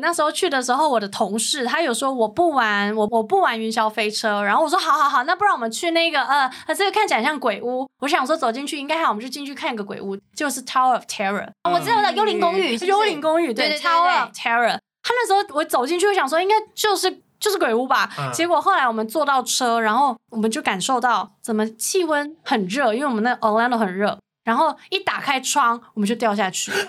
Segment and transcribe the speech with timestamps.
[0.00, 4.42] 那时候去的时候，我的同事他有说我不玩，我我不玩云霄飞车。
[4.42, 7.88] 然后我说好好好，那不然我们去那个呃，这个看起来像鬼屋。
[8.00, 11.48] 我想说走进去应该还好，我们就进去看一个鬼屋，就是 Tower of Terror。
[11.62, 14.78] 嗯、我知道的幽灵公寓，幽灵公寓对，，Tower of Terror。
[15.02, 17.10] 他那时候我走进去，我想说应该就是
[17.40, 18.10] 就是鬼屋吧。
[18.18, 24.18] 嗯、结果后来我们坐到车，然后我们就感受到怎么气温很热，因为我们那 Orlando 很热。
[24.44, 26.70] 然后一打开窗，我们就掉下去。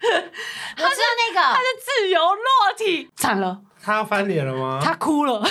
[0.02, 4.80] 我知道那个，他是自由落体，惨了，他要翻脸了吗？
[4.82, 5.42] 他哭了。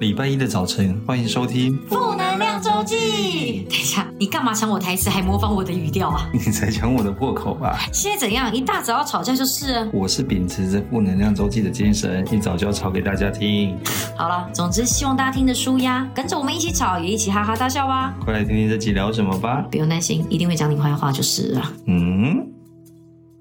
[0.00, 3.64] 礼拜一的早晨，欢迎收听《负能量周记》。
[3.70, 6.28] 等一下，你干嘛抢我台词，还模仿我的语调啊？
[6.34, 7.78] 你才抢我的破口吧？
[7.92, 8.52] 现在怎样？
[8.52, 9.88] 一大早要吵架就是。
[9.92, 13.78] 我是秉持着《负能量周记》的精神，一早就要吵给大家听。
[14.16, 18.14] 好了，总之希望大家听得舒压，跟着我们一起吵，也一起哈哈大笑吧。
[18.24, 19.64] 快来听听这集聊什么吧。
[19.70, 21.72] 不用担心，一定会讲你坏话就是了。
[21.86, 22.53] 嗯。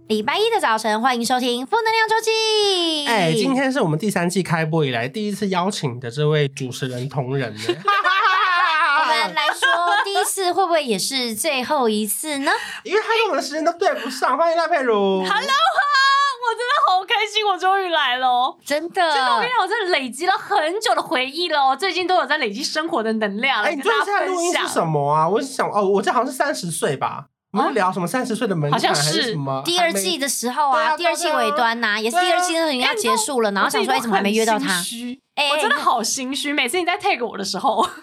[0.08, 3.06] 礼拜一的早晨，欢迎收听《负能量周记》。
[3.10, 7.62] 哎，今天是我们第三季开播以来第一次邀请的这位主持人同仁呢。
[9.00, 9.70] 我们来说，
[10.04, 12.52] 第一次会不会也是最后一次呢？
[12.84, 14.38] 因为他跟我们的时间都对不上。
[14.38, 14.94] 欢迎赖佩如。
[14.94, 18.96] Hello 哈，我真的好开心，我终于来了，真的。
[18.96, 23.64] 真的，我跟你讲，我真的累积了很久的回忆了，最近都有在累积生活的能量。
[23.64, 25.30] 哎，你最近在录音是什么啊？
[25.30, 27.28] 我想，哦，我这好像是三十岁吧。
[27.54, 29.62] 我们聊什么三十岁的门槛，好像是什么？
[29.64, 34.84] 第二季的时候啊，第二季尾端呐，也是第二季的时候要结束了，然后想说，哎，怎么还没约到他？
[35.36, 37.88] 哎，我真的好心虚，每次你在 tag 我的时候。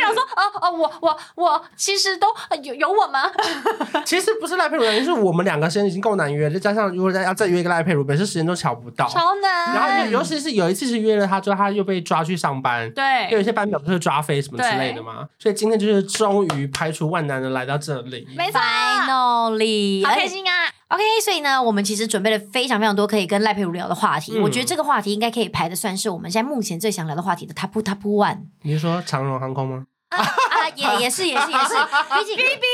[0.00, 2.28] 我想说，哦哦，我我我其实都
[2.62, 3.30] 有有我吗？
[4.04, 9.74] 其实不是赖佩如，因为是我们两个时间已经够难约，再加上如果再要再约一个赖佩如，每次时间都乔不到，超难。
[9.74, 20.52] 然后尤其是有一次是约了他之后，他又被抓去上班，对，有一些班表不是抓飞什么之类的嘛，所以今天就是终于排除万难的来到这里，没错，Finally，好开心啊
[20.88, 28.38] ！OK，所以呢，我们其实准备了非常非常多可以跟赖佩如聊的话题，嗯、我觉得这个话题应该可以排的算是我们现在目前最想聊的话题的 Top Top One。
[28.62, 29.86] 你是说长荣航空吗？
[30.10, 31.74] 啊啊，也也是也是也是，
[32.14, 32.66] 毕竟 B B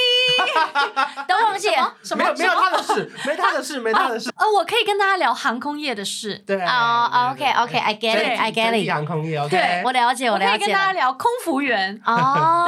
[1.29, 4.31] 都忘记了，什么没有没有他的事，没他的事，没他的事。
[4.37, 6.43] 呃，我可以跟大家聊航空业的事。
[6.47, 8.91] 对啊，OK OK，I get it，I get it。
[8.91, 10.51] 航空业，对，我了解，我了解。
[10.51, 12.01] 可以跟大家聊空服员。
[12.07, 12.67] 哦，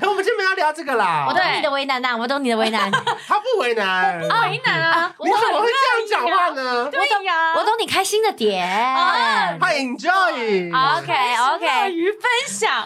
[0.00, 0.06] 对。
[0.06, 1.26] 可我们今天没有聊这个啦。
[1.28, 2.90] 我懂你的为难呐，我懂你的为难。
[3.28, 5.12] 他不为难，不为难啊。
[5.20, 6.88] 你怎么会这样讲话呢？
[6.90, 8.66] 对呀，我懂你开心的点。
[9.60, 10.72] 他 enjoy。
[10.74, 12.84] OK OK，乐于分享。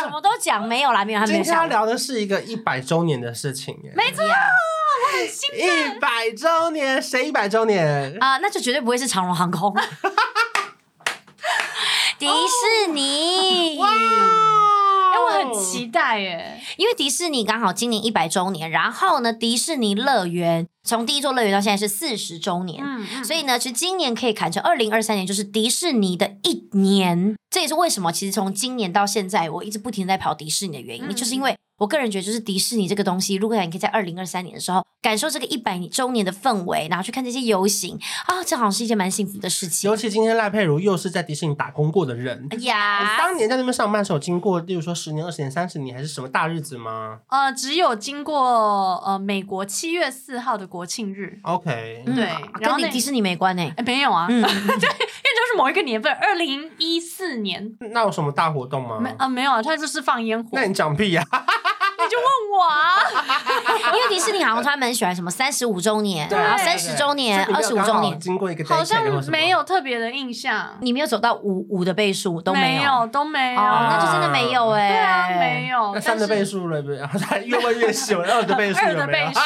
[0.00, 1.42] 什么都讲没有啦，没有，他没有。
[1.42, 3.92] 今天要聊的是一个一百周年的事情耶。
[3.94, 5.60] 没错，我很兴奋。
[5.60, 8.38] 一百周年，谁一百周年啊？
[8.38, 9.74] 那就绝对不会是长荣航空。
[12.18, 13.78] 迪士尼。
[13.78, 13.88] 哇！
[13.88, 27.36] 哎，我很期待耶，因为迪士尼刚好今年一百周年，然后呢，迪士尼乐园从第一座乐园到现在是四十周年，嗯，所以呢，其实今年可以砍成二零二三年，就是迪士尼的一年。
[27.50, 39.90] 这也是为什么，其实从今年到现在，我一直不停在跑迪士尼的原因，嗯、就是因为我个人觉得，就是迪士尼这个东西，如果你可以在二零二三年的时候感受这个一百周年的氛围，然后去看这些游行啊，这好像是一件蛮幸福的事情。
[39.90, 47.20] 尤其今天赖佩如又是在迪士尼打工过的人，哎呀，当年在那边上班的时候，经过，例如说十年、二十年、三十年，还是什么大日子吗？
[47.28, 51.38] 呃，只有经过呃美国七月四号的国庆日。
[51.42, 52.24] OK，对，
[52.60, 53.72] 然后跟你迪士尼没关呢？
[53.76, 57.76] 哎，没有啊，嗯、 对，因为就是某一个年份，二零一四年。
[57.92, 58.98] 那有什么大活动吗？
[59.00, 60.50] 没啊，没有啊，他就是放烟火。
[60.52, 61.24] 那你讲屁呀？
[61.30, 61.38] 你
[62.08, 70.76] 就问我啊， 因为迪士尼好像他们喜欢什么三十五周年，然后三十周年、二十五周年，经过一个好像没有特别的印象。
[70.80, 74.88] 你没有走到五五的倍数都没有，都没有，那就真的没有哎。
[74.88, 75.94] 对啊，没有。
[75.94, 76.98] 那三的倍数了，不是？
[77.44, 79.40] 越问越细， 二的倍数的倍数？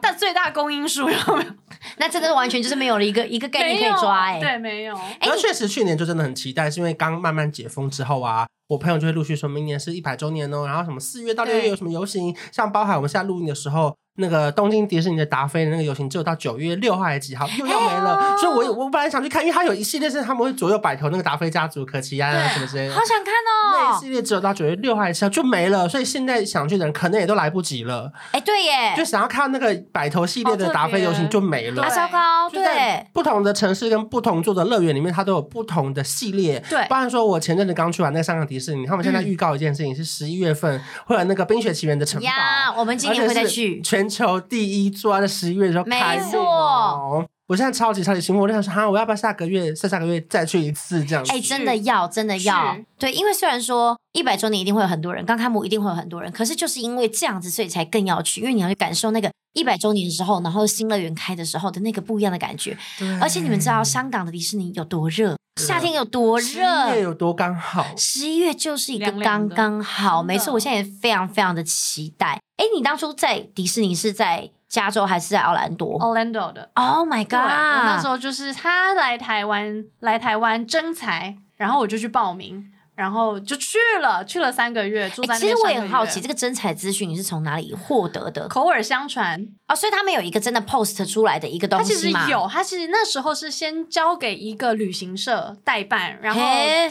[0.00, 1.52] 但最大公因数有没有？
[1.96, 4.40] 那真的完全就是没有了一个 一个概念可以抓哎。
[4.40, 4.98] 对，没有。
[5.20, 8.46] 那，确实去年就真的很期待，是因为刚慢慢解封之后啊。
[8.68, 13.96] 我朋友就会陆续说，明年是一百周年哦，然后什么四月到六月有什么游行，像包含我们现在录音的时候。
[14.16, 23.72] 那个东京迪士尼的达菲的那个游行只有到九月六号还是几号又要没了，所以我我本来想去看，因为它有一系列是他们会左右摆头那个达菲家族、可奇安啊什么之类的，好想看哦。
[23.74, 28.12] 那一系列只有到九月六号还是七号就没了，所以现在想去的人可能也都来不及了。
[28.32, 32.50] 哎，对耶，就想要看那个摆头系列的达菲游行就没了，糟糕。
[32.50, 36.62] 对，不同的城市跟不同座的乐园里面，它都有不同的系列。
[36.68, 42.28] 对，不然说我前阵子刚去完那个香港迪士尼，他们现在预告一件事情是十一月份会有那个冰雪奇缘的城堡，
[42.76, 44.82] 我们今年会再去全球第一。
[44.82, 51.30] 一做在十一月的时候开幕，没错，我现在超级超级兴奋，我就想说哈，我要不要下个月、下下个月再去一次这样子？
[51.30, 62.74] 哎，真的要，真的要，对，因为虽然说一百周年一定会有很多人，刚开幕一定会有很多人，可是就是因为这样子，所以才更要去，因为你要去感受那个一百周年的时候，然后新乐园开的时候的那个不一样的感觉。
[63.20, 70.22] 而且你们知道香港的迪士尼有多热，夏天有多热，十一月有多刚好，十一月就是一个刚刚好。
[70.22, 72.40] 没错，我现在也非常非常的期待。
[72.56, 76.70] 哎，你当初在迪士尼是在加州还是在奥兰多？Orlando 的。
[76.72, 77.34] Oh my god！
[77.34, 82.70] 那时候就是他来台湾，来台湾征才，然后我就去报名。
[82.94, 85.08] 然后就去了，去了三个月。
[85.10, 88.46] 其实我也很好奇，这个征才资讯你是从哪里获得的？
[88.48, 92.20] 口耳相传哦，所以他们有一个真的 post 出来的一个东西吗？
[92.20, 96.40] 他其实有，他其实那时候是先交给一个旅行社代办，然后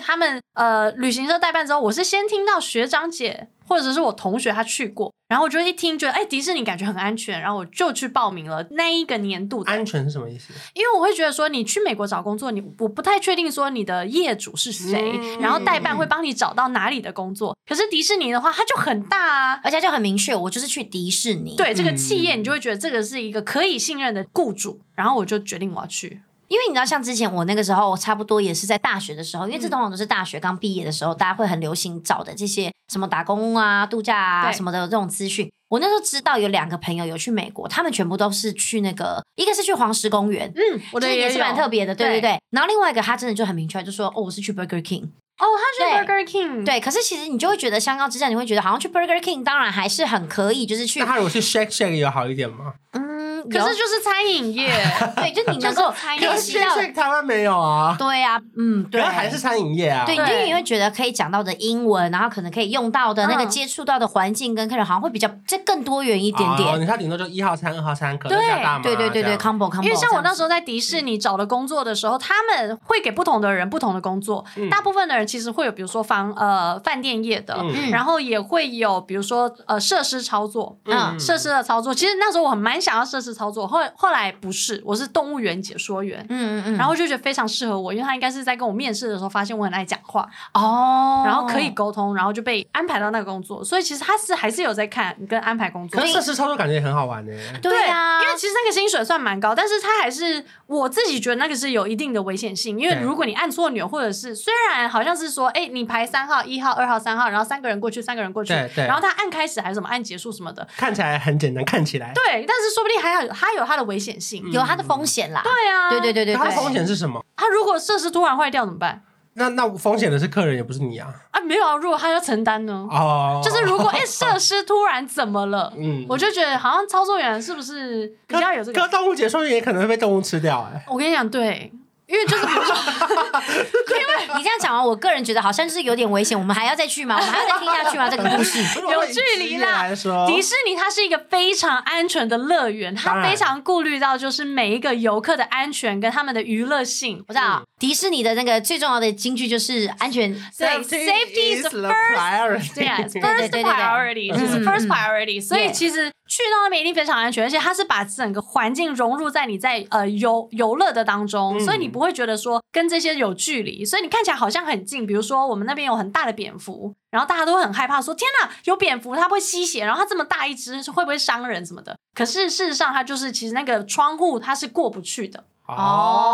[0.04, 3.50] 他们呃旅行社代办之后，我是先听到学长姐。
[3.68, 9.72] 或者是我同学他去过，然后我就一听觉得，哎，迪士尼感觉很安全，然后我就去报名了那一个年度的。
[9.72, 10.52] 安全是什么意思？
[10.74, 17.56] 因为我会觉得说，你去美国找工作，你我不太确定说你的业主是谁，嗯、然后代办会帮你找到哪里的工作。
[17.66, 21.56] 可是迪士尼的话，它就很大啊，而且就很明确，我就是去迪士尼。
[21.56, 26.22] 对这个企业，你就会觉得这个是一个可以信任的雇主，然后我就决定我要去。
[26.48, 35.50] 因为你知道，像之前我那个时候，差不多也是在大学的时候，因为这通常都是大学刚毕业的时候，大家会很流行找的这些什么打工啊、度假啊什么的这种资讯。
[35.70, 42.42] 我那时候知道有两个朋友有去美国，他们全部都是去那个，一个是去黄石公园，嗯，我的也，也是蛮特别的，对对对。
[42.50, 45.08] 然后另外一个他真的就很明确，就说哦，我是去 Burger King，
[45.42, 46.80] 哦，他去 Burger King，对。
[46.80, 51.00] 可是其实你就会觉得香港之战，你会觉得好像去 Burger King 当然还是很可以，就是去。
[51.00, 52.74] 那他如果去 Shake Shake 有好一点吗？
[52.94, 53.12] 嗯。
[53.50, 54.70] 可是就是餐饮业，
[55.18, 57.96] 对，就你能够联系到台湾没有啊？
[57.98, 60.06] 对啊，嗯，对，还是餐饮业啊。
[60.06, 66.80] 对，因为你会觉得可以讲到的英文，然后可能可以用到的那个接触到的环境跟客人，好像会比较这更多元一点点。
[66.80, 68.84] 你看顶多就一号餐、二号餐，可能加大嘛。
[68.84, 69.82] 对对对对，combo combo。
[69.84, 74.46] 因为像我那时候在迪士尼找的工作的时候，他们会给不同的人不同的工作。
[74.70, 77.58] 大部分的人其实会有，比如说房呃饭店业的，
[77.92, 81.92] 然后也会有比如说呃设施操作，嗯，设施的操作。
[81.94, 84.12] 其实那时候我很蛮想要设施操作，后后。
[84.12, 90.30] 后来不是，我是动物园解说员，嗯嗯嗯，然后就觉得非常适合我，因为他应该是在跟我面试的时候发现我很爱讲话。
[90.54, 95.98] 哦，然后可以沟通，然后就被安排到那个工作，所以其实他是还是有在看跟安排工作。
[95.98, 97.32] 可是设施操作感觉也很好玩呢。
[97.62, 115.42] 对啊，因为其实那个薪水算蛮高，但是他还是我自己觉得那个是有一定的危险性，因为如果你按错钮，或者是虽然好像是说，哎，你排三号、一号、二号、三号，然后三个人过去，三个人过去，对对，然后他按开始还是什么按结束什么的，看起来很简单，看起来对，但是说不定还有他有他的危险性，有它的风险啦。
[115.44, 117.24] 对啊，对对对对，它的风险是什么？
[117.38, 119.04] 它如果设施突然坏掉怎么办？
[119.34, 121.08] 那那风险的是客人，也不是你啊。
[121.32, 122.86] 啊，没有啊，如果他要承担呢？
[122.92, 125.72] 哦，就是如果哎设施突然怎么了？
[125.78, 128.82] 嗯，我就觉得好像操作员是不是比较有这个？
[128.82, 130.84] 可动物解说员也可能会被动物吃掉哎。
[130.90, 131.72] 我跟你讲，对。
[132.12, 132.76] 因为就是比如说，
[133.98, 136.38] 因为你这样讲完，我个人觉得好像就是有点危险。
[136.38, 137.16] 我们还要再去吗？
[137.16, 138.10] 我们还要再听下去吗？
[138.10, 138.60] 这个故事
[138.92, 139.88] 有距离啦。
[140.28, 147.24] 迪士尼它是一个非常安全的乐园，它非常顾虑到就是每一个游客的安全跟他们的娱乐性。
[147.28, 150.34] 我知道迪士尼的那个最重要的金句就是安全。
[150.58, 152.74] 对，Safety is the first priority。
[152.76, 155.42] 对啊，First priority 就是 first priority。
[155.42, 162.02] 所以其实去到那边一定非常安全，而且它是把整个环境融入在你在呃游游乐的当中，所以你不。
[162.02, 165.06] 会觉得说跟这些有距离，所以你看起来好像很近。
[165.06, 171.96] 比如说我们那边有很大的蝙蝠，然后大家都很害怕，说天哪，有蝙蝠，它会吸血，然后它这么大一只，会不会伤人什么的？
[172.16, 175.44] 可是事实上，它就是其实那个窗户它是过不去的。
[175.68, 176.34] 哦，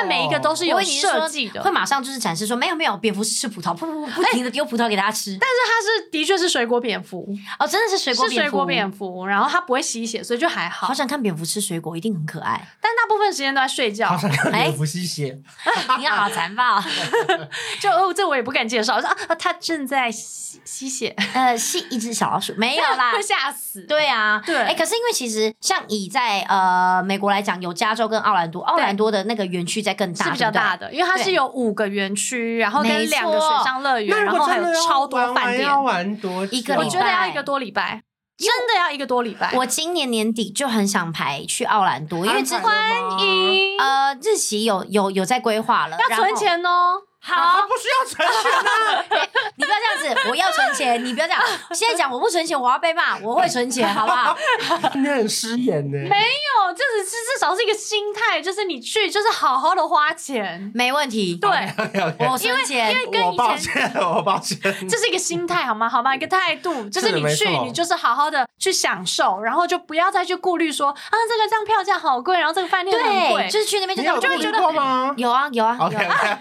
[0.00, 5.36] 们每一个都是有设计的，会马上就是展示说没有没有，蝙蝠是吃葡萄，不不不，不停的丢葡萄给大家吃。
[5.40, 7.28] 但是它是的确是水果蝙蝠
[7.58, 10.86] 哦，真的是水果蝙蝠，水果蝙蝠，然后它不会吸血，所以就还好。
[10.86, 12.66] 好想看蝙蝠吃水果，一定很可爱。
[12.80, 14.08] 但大部分时间都在睡觉。
[14.08, 15.38] 好想看蝙蝠吸血，
[15.98, 16.82] 你好残暴。
[17.80, 23.82] 就哦，这我也不敢介绍，我说啊，它正在吸吸血，呃，吸一只小老鼠，没有啦，会吓死。
[23.82, 29.50] 对啊，对，哎，可是因为其实像以在呃美国来讲，有加州跟奥兰多，奥兰多的那个。
[29.50, 35.66] 园区在更大，是比较大的，因为它是有五个园区，然后跟两个水上乐园，然后还有超多饭店。
[35.66, 38.02] 要玩多一个，我觉得要一个多礼拜，
[38.38, 39.52] 真的要一个多礼拜。
[39.54, 42.74] 我今年年底就很想排去奥兰多，因为只欢
[43.20, 47.02] 迎呃日期有有有在规划了，要存钱哦。
[47.22, 49.04] 好，不需要存钱啊！
[49.56, 51.42] 你不要这样子，我要存钱，你不要这样。
[51.72, 53.18] 现在讲我不存钱，我要被骂。
[53.18, 54.36] 我会存钱，好不好？
[54.94, 55.98] 你很失言呢。
[56.08, 61.34] 没有，这只是至少是一个心态，就是你去就是好好的花钱，没问题。
[61.36, 61.50] 对，
[62.18, 64.58] 我存钱，因为跟以前，我抱歉， 我抱歉。
[64.88, 65.88] 这是一个心态，好吗？
[65.88, 66.16] 好吗？
[66.16, 70.96] 一个态度，就是你去，你就是好好的去享受，然后就不要再去顾虑说啊，
[71.28, 75.12] 这个这样票价好贵，然后这个饭店很贵，就是去那边就这样，我就会觉得吗？
[75.18, 76.38] 有啊，有啊，有啊。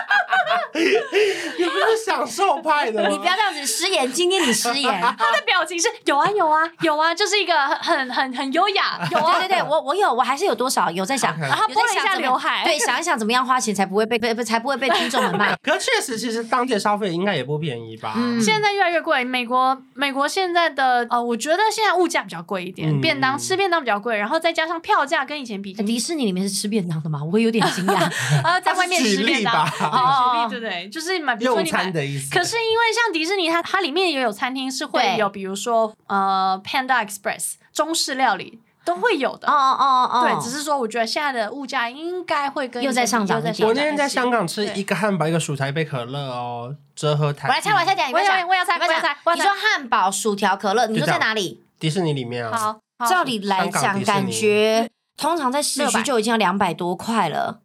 [1.58, 3.08] 你不是享受派的吗？
[3.08, 4.90] 你不要这样子失言，今天你失言。
[5.18, 8.98] 他的表情是有啊有啊有啊，就是一个很很很优雅。
[9.10, 15.54] 有啊，对对对，我我有，我还是有多少有在想，然后拨了一下刘海，对，想一想怎么样花钱才不会被被才不会被听众们骂。
[15.62, 18.14] 可确实，其实当地的消费应该也不便宜吧？
[18.16, 19.24] 嗯，现在越来越贵。
[19.24, 27.20] 美国美国现在的呃，我觉得现在物价比较贵一点，便当吃便当比较贵，然后再加上票价跟以前比，迪士尼里面是吃便当的吗？
[27.24, 28.10] 我会有点惊讶。
[28.44, 32.30] 呃，在外面吃便当，哦，对对，就是买用餐的意思。
[32.30, 39.48] 可是因为像迪士尼，它它里面也有餐厅是会有，比如说呃，Panda Express 中式料理都会有的。
[39.48, 43.40] 哦哦哦哦，对，只是说我觉得现在的物价应该会跟又在上涨。
[43.40, 47.48] 我那天在香港吃一个汉堡，一个薯条，一杯可乐哦，折合台。
[47.48, 49.16] 我来猜，我来猜点，我要我要猜，我要猜。
[49.34, 51.62] 你说汉堡、薯条、可乐，你说在哪里？
[51.78, 52.76] 迪士尼里面啊。
[52.98, 57.60] 好，照理来讲，感觉通常在市区就已经要两百多块了。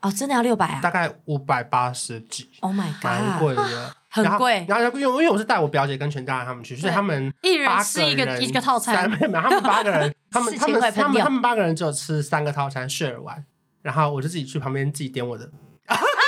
[0.00, 0.80] 哦，真的要六百啊？
[0.80, 2.48] 大概五百八十几。
[2.60, 4.64] Oh my god，蛮贵的，很贵。
[4.68, 9.10] 然后因为因为我是带我表姐跟全家人他们去，所以他们一人吃一个一个套餐。
[9.10, 13.44] 没有没有，他们八个人， 他们他们他们他们八个人只有吃三个套餐，share 完，
[13.82, 15.50] 然后我就自己去旁边自己点我的。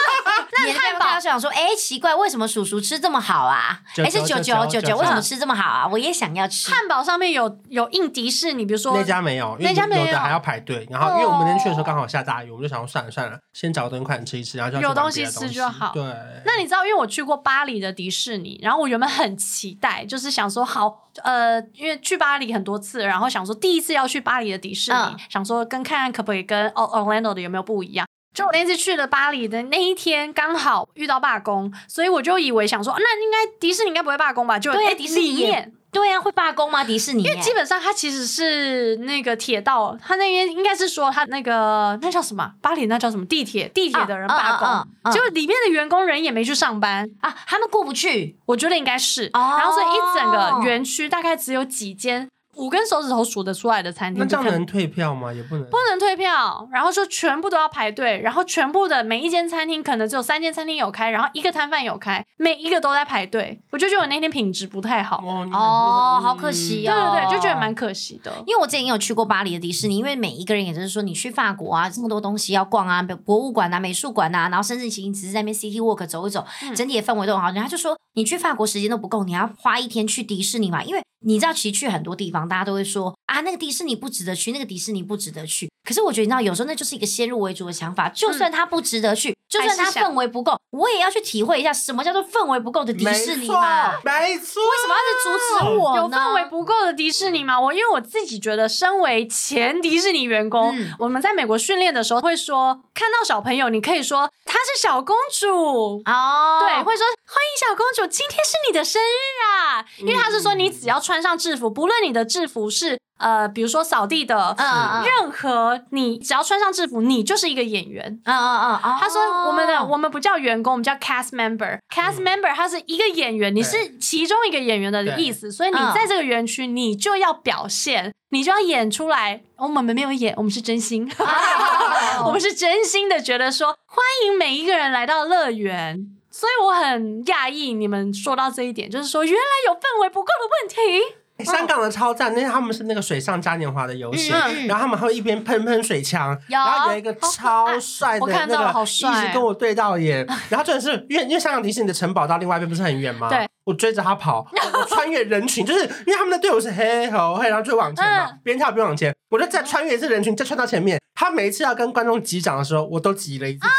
[0.67, 3.81] 那汉堡想说，哎，奇怪，为什么叔叔吃这么好啊？
[3.97, 5.87] 哎，是九九九九，为什么吃这么好啊？
[5.87, 6.71] 我也想要吃。
[6.71, 10.87] 汉堡上面有有印迪士尼，比如说那家没有，那家没有，有的还要排队。
[10.90, 15.93] 然后因为我们那天去的时候刚好下大雨，我们就想说算了算了，先找个东西快点吃一吃，然后就有东西吃就好。
[15.93, 16.02] 对。
[16.45, 24.99] 那你知道，因为我去过巴黎的迪士尼，然后我原本很期待，就是想说好，呃，因为去巴黎很多次，然后想说第一次要去巴黎的迪士尼，
[25.29, 28.07] 想说跟看看可不可以跟 Orlando 的有没有不一样。
[28.32, 34.58] 就我那次去了巴黎的那一天，刚好遇到罢工，所以我就以为想说，那应该迪士尼应该不会罢工吧？
[34.58, 36.84] 就对，迪士尼面对呀，会罢工吗？
[36.84, 37.25] 迪士尼？
[37.25, 42.52] 因为基本上它其实是那个铁道，它那边应该是说它那个那叫什么？
[42.62, 43.26] 巴黎那叫什么？
[43.26, 52.28] 地铁地铁的人罢工，就里面的员工人也没去上班啊，他们过不去，我觉得应该是，然后所以一整个园区大概只有几间。
[52.61, 55.33] 五根手指头数得出来的餐厅，那这样能退票吗？
[55.33, 56.69] 也不能，不能退票。
[56.71, 63.61] 然后就全部都要排队，然后全部的每一间餐厅可能只有三间餐厅有开，然后一个摊贩有开，每一个都在排队。
[63.71, 66.93] 我就觉得我那天品质不太好哦，哦，好可惜哦。
[66.93, 68.33] 对对对，就觉得蛮可惜的。
[68.47, 76.45] 因为我之前也有去过巴黎的迪士尼，因为每一个人也就是说，你去法国啊，这么多东西要逛啊，博物馆啊、美术馆啊，然后甚至其实只是在那边 City Walk 走一走，
[76.76, 77.50] 整体的氛围都很好。
[77.50, 81.02] 人家就说，你去法国时间都不够，你要花一天去迪士尼嘛，因为。
[81.25, 85.71] 你知道，其实去很多地方，大家都会说啊，那个迪士尼不值得去，那个迪士尼不值得去。
[85.83, 88.09] 可是我觉得，你知道，有时候那就是一个先入为主的想法。
[88.09, 93.93] 就算它不值得去，嗯、就算它氛围不够，我也要去体会一下什么叫做氛围不够的迪士尼嘛。
[94.05, 96.03] 没错，为什么要是阻止我呢？
[96.03, 97.61] 有氛围不够的迪士尼吗？
[97.61, 106.02] 我因为我自己觉得，身为前迪士尼员工，嗯、我们在美国训练的时候会说，看到小朋友，你可以说她是小公主。
[106.07, 111.00] 哦，对，会说欢迎小公主，今天是你的生日啊，因为他是说你只要。
[111.00, 118.21] 穿上制服，不论你的制服是呃，比如说扫地的，嗯、任何你只要穿上制服，你就是一个演员。
[118.25, 118.97] 嗯嗯嗯。
[118.99, 121.79] 他说我们的我们不叫员工，我们叫 cast member。
[121.95, 129.43] cast member 他是一个演员，你是其中一个演员的意思，所以你在这个园区，你就要表现，你就要演出来。
[129.57, 131.07] 我们没有演，我们是真心，
[132.25, 136.17] 我们是真心的觉得说欢迎每一个人来到乐园。
[136.33, 141.17] 所以我很讶异，你们说到这一点，就是说原来有氛围不够的问题。
[141.44, 144.30] 香港的超赞，那他们是那个水上嘉年华的游戏，
[144.66, 153.28] 然后他们还会一边喷喷水枪，然后有一个超帅的那个一直跟我对到眼，然后真的是因为因为香港迪士尼的城堡到另外一边不是很远吗？
[153.28, 160.99] 对，我追着他跑， 我穿越人群，就是因为他们的队伍是嘿吼嘿，然后就往前嘛，边跳边往前，我就再穿越一次人群，再穿到前面。
[161.14, 163.70] 他每一次要跟观众击掌的时候，我都击了一次掌，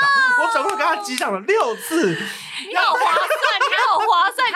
[0.46, 2.16] 我总共跟他击掌了六次。
[2.76, 4.48] 好划算，你好划算，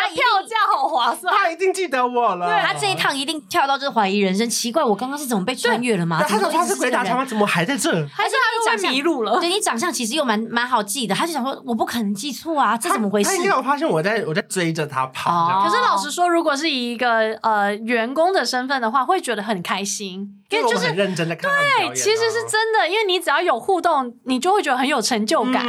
[0.96, 2.48] 划算，他一定记得我了。
[2.48, 6.24] 对，他这一趟一定跳到就是怀疑人生，奇怪，我刚刚是怎么被穿越了吗？
[6.28, 7.26] 他说他是鬼打墙吗？
[7.26, 7.92] 怎么还在这？
[8.08, 9.40] 还是他又在迷路了？
[9.40, 13.30] 对，你长相其实又蛮蛮好记的，他就想说我不可能记错啊，这怎么回事？
[13.30, 15.64] 他应该有发现我在我在追着他跑。
[15.64, 21.52] 可是老实说，如果是以一个呃员工的身份的话，会觉得很开心，因为就是认真的看。
[21.52, 25.66] 对，其实是真的，因为你只要有互动，你就会觉得很有成就感，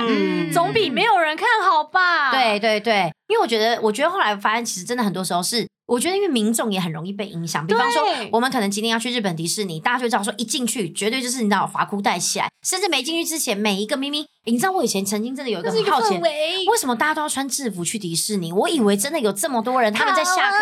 [0.52, 2.30] 总比没有人看好吧？
[2.30, 3.12] 对对对。
[3.28, 7.66] 因为我觉得，我觉得后来发现，其实真的很多时候是，我觉得因为民众也很容易被影响。
[7.66, 18.52] 比方说，我们可能今天要去日本迪士尼，大家就知道说，一进去绝对就是你知道，滑哭带起来，甚至没进去之前，每一个明明你知道我以前曾经真的有一个很好奇，为什么大家都要穿制服去迪士尼？
[18.52, 20.58] 我以为真的有这么多人，他们在下课，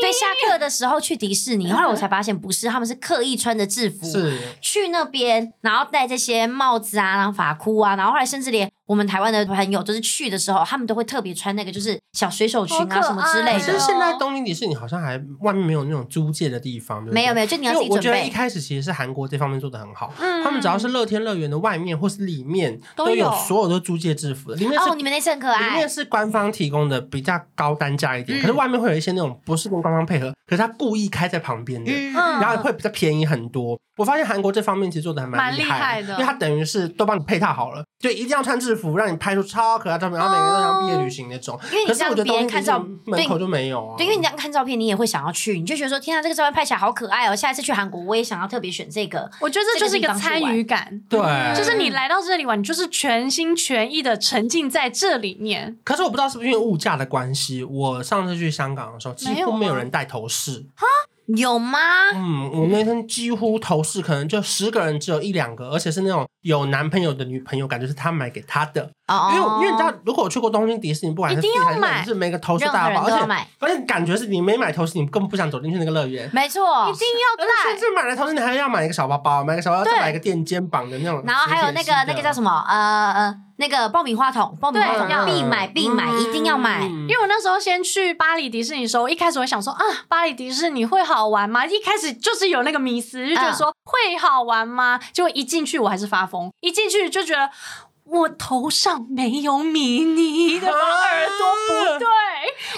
[0.00, 1.70] 对，下课的时候去迪士尼。
[1.70, 4.06] 后来我才发现不是，他们是刻意穿着制服
[4.60, 8.70] 去那边，然后戴这些帽子啊，然后发箍啊，然后后来甚至连。
[8.86, 13.58] 我们台湾的朋友就是去的时候，他们都会特别穿那个，就是小水手裙啊什么之类的。
[13.58, 17.02] 其实现在东京迪士尼好像还外面没有那种租借的地方？
[17.02, 17.96] 没有没有，就你要自己准备。
[17.96, 24.56] 我觉得一开始其实是韩国这方面做的很好，嗯、他们只要是乐天乐园的外面或是里面都有所有的租借制服的。
[24.56, 25.70] 里面是哦，你们那次很可爱。
[25.70, 33.78] 里面是官方提供的，比较高单价一点，嗯、可是外面会有一些那种不是跟官方配合，可是他故意开在旁边的，嗯、然后会比较便宜很多。
[33.96, 41.58] 我发现韩国这方面其实做的还蛮厉害，害的，因为他等于是都帮你配套好了，就一定要穿制服，让你拍出超可爱照片，然后每个人都像毕业旅行那种。
[41.72, 43.94] 因为你这样别人看照片，门口就没有啊。
[43.96, 47.34] 对，因为你这样看照片，你也会想要去，你就觉得说，天啊，这个照片拍起来好可爱哦！
[47.34, 49.30] 下一次去韩国，我也想要特别选这个。
[49.40, 51.18] 我觉得这就是一个参与感，对，
[51.56, 55.78] 就是你来到这里玩，你就是全心全意的沉浸在这里面。
[55.84, 60.66] 可是我不知道是不是因为物价的关系，我上次去香港的时候，几乎没有人戴头饰。
[61.34, 61.78] 有吗？
[62.14, 68.90] 嗯，我那天几乎头饰可能就十个人只有一两个，而且是那种有男朋友的女朋友，感觉是他买给他的。
[69.08, 76.28] 哦，因为因为你知道，如果我去过东京迪士尼，不管是自还是买，是每个头饰大包，而且而且感觉是你没买头饰，你根本不想走进去那个乐园。
[76.32, 77.70] 没错，一定要带。
[77.70, 81.22] 甚至买了头饰，你还要买一个小包包，买个小包包再买一个垫肩膀的那种。
[81.26, 82.64] 然后还有那个那个叫什么？
[82.68, 83.36] 呃呃。
[83.58, 86.82] 那个爆米花筒，爆米花筒要必买必买，一定要买。
[86.84, 91.64] 因为我那时候先去巴黎迪士尼的时候，一开始我想说啊，巴黎迪士尼会好玩吗？
[91.64, 95.00] 一开始就是有那个迷思，就觉得说会好玩吗？
[95.12, 97.50] 结果一进去我还是发疯，一进去就觉得。
[98.08, 102.06] 我头上没有米妮的耳朵不对，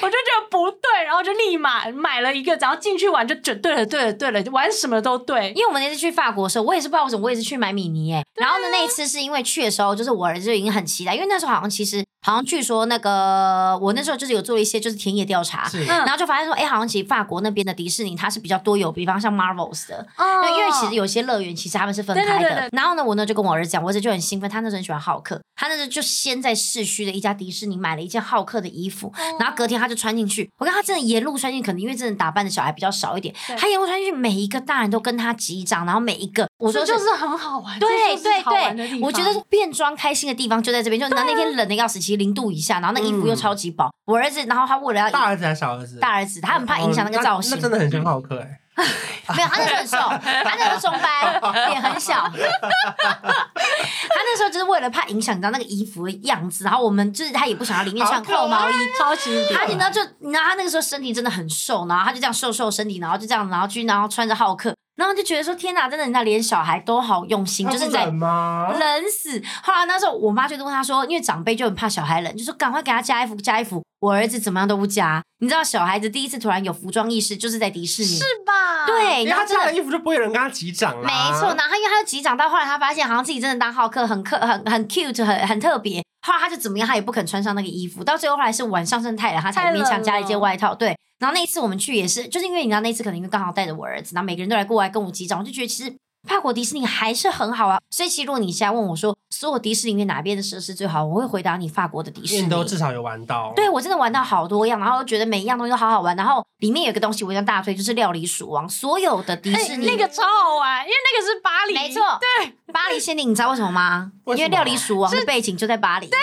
[0.03, 5.51] 我就觉得不对，然后就立马买了一个，然后进去玩就准对了，对了，对了，玩什么都对。
[5.55, 8.23] 因为我们那次去法国的时候，我也是不知道为什么，我也是去买米妮哎。
[8.35, 22.69] 然后呢，那一次是因为去的时候，就是我儿子就已经很期待，因为那时候好像其实好像据说那个我那时候就是有做了一些就是田野调查，然后就发现说，哎，好像其实法国那边的迪士尼它是比较多有，比方像 Marvels 的，那因为其实有些乐园其实他们是分开的。
[22.73, 25.41] 然后呢，我呢就跟我儿子讲，我儿子就很兴奋，他那时候很喜欢浩克。
[25.61, 30.49] 他那时候就先在市区的一家迪士尼买了一件浩克的衣服，然后隔天他就穿进去。
[30.57, 41.01] 我看他真的沿路穿进去，可能因为真的打扮的小孩比较少一点，他沿路穿进去，每一个大人都跟他击掌，然后每一个我说就是很好玩，对对对，我觉得变装开心的地方就在这边。
[41.01, 43.91] 就那那天冷的要死，其实零度以下，然后那衣服又超级薄。
[44.07, 45.99] 我儿子，然后他为了要大儿子还是小儿子？
[45.99, 47.57] 大儿子，他很怕影响那个造型。
[47.57, 48.61] 那真的很像浩克哎。
[49.35, 52.29] 没有，他那时候很瘦，他那时候中班， 脸很小。
[52.29, 59.47] 他那时候就是为了怕影响到那个衣服的样子，然后我们就是他也不想要里面穿扣毛衣，超级。
[59.53, 64.75] 他你知道就，你知道他那个时候身体真的很瘦，然后他就这样瘦瘦身体，然后就这样，然后去，然后穿着浩克。
[64.99, 69.41] 然后就觉得说天哪，真的，人家连小孩都好用心，就是在冷死。
[69.63, 73.81] 后来那时候我妈就问他说，因为长辈就很怕小孩冷，就说赶快给他加衣服，加衣服。
[74.01, 75.23] 我儿子怎么样都不加。
[75.39, 78.87] 你知道小孩子第一次突然有服装意识，就是在迪士尼，是吧？
[78.87, 81.03] 对，然后他加了衣服就不会有人跟他击掌了。
[81.07, 86.03] 没错，然后因为他就击掌到后来，他发现好像自己真的当浩克很可很很 cute 很很特别。
[86.27, 88.03] 后来他就怎么样，他也不肯穿上那个衣服。
[88.03, 90.75] 到最后后来是晚上真的太冷，他才勉强加了一件外套。
[90.75, 90.97] 对。
[91.19, 95.93] 然后那一次我们去也是，就是因为你知道那一次可能因为刚好带着我儿子，然后每个人都来过来跟我击掌，我就觉得其实
[96.29, 97.79] 法国迪士尼还是很好啊。
[97.91, 102.49] 所以其实如果你现在问我说所有迪士尼里面哪边的设施最好，我会回答你法国的迪士尼。
[102.49, 103.53] 都至少有玩到。
[103.57, 106.17] 对，我真的玩到好多样，然后觉得每一样东西都好好玩。
[106.17, 114.13] 然后里面有一个东西我想大推，就是料理鼠王，所有的迪士尼、欸、那个超好玩，因为那个是巴黎，没错，对，巴黎限定，你知道为什么吗？
[114.27, 116.07] 因为料理鼠王的背景就在巴黎。
[116.07, 116.19] 对。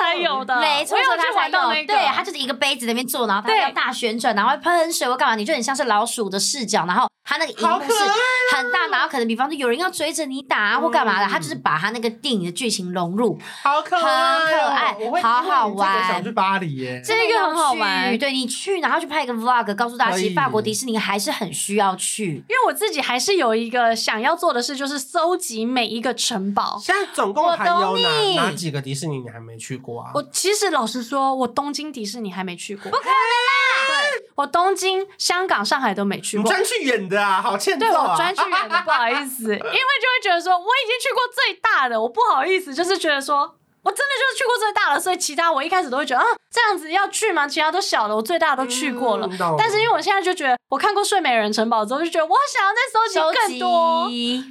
[0.00, 1.86] 才有的，没错，他才有。
[1.86, 5.34] 对，他就是一个杯子那边坐，然后他要大旋转，然后喷水，我干嘛？
[5.34, 16.08] 你就很像是老鼠的视角，然后他那个荧幕是很大，然后可能比方说有人要追着你打或干嘛的，他就是把他那个电影的剧情融入，好可爱，很可爱，好好玩。
[16.08, 18.16] 想去巴黎耶，这个很好玩。
[18.18, 22.36] 对，你去，然后去拍一个 vlog，告诉大家，其实法国迪士尼还是很需要去。
[22.48, 26.78] 因为我自己还是有一个想要做的事，就是搜集每一个城堡。
[26.82, 30.10] 现在总共还有哪哪几个迪士尼你还没去过啊？
[30.14, 30.70] 我其实。
[30.70, 33.88] 老实说，我东京迪士尼还没去过，不可能啦！
[33.88, 36.48] 对，我东京、香港、上海都没去过。
[36.48, 37.90] 专去远的啊，好欠揍啊！
[37.90, 43.56] 对，我专去远的，不好意思，因为就会觉得说，我已经去过最大的，我不好意思，就是觉得说。
[43.82, 47.48] 我真的就是去过最大的，所以其他我一开始都会觉得啊，这样子要去吗？
[47.48, 49.26] 其他都小的，我最大的都去过了。
[49.30, 54.08] 嗯、但是因为我现在就觉得，我看过睡美人城堡之后，就觉得我想要再收集更多。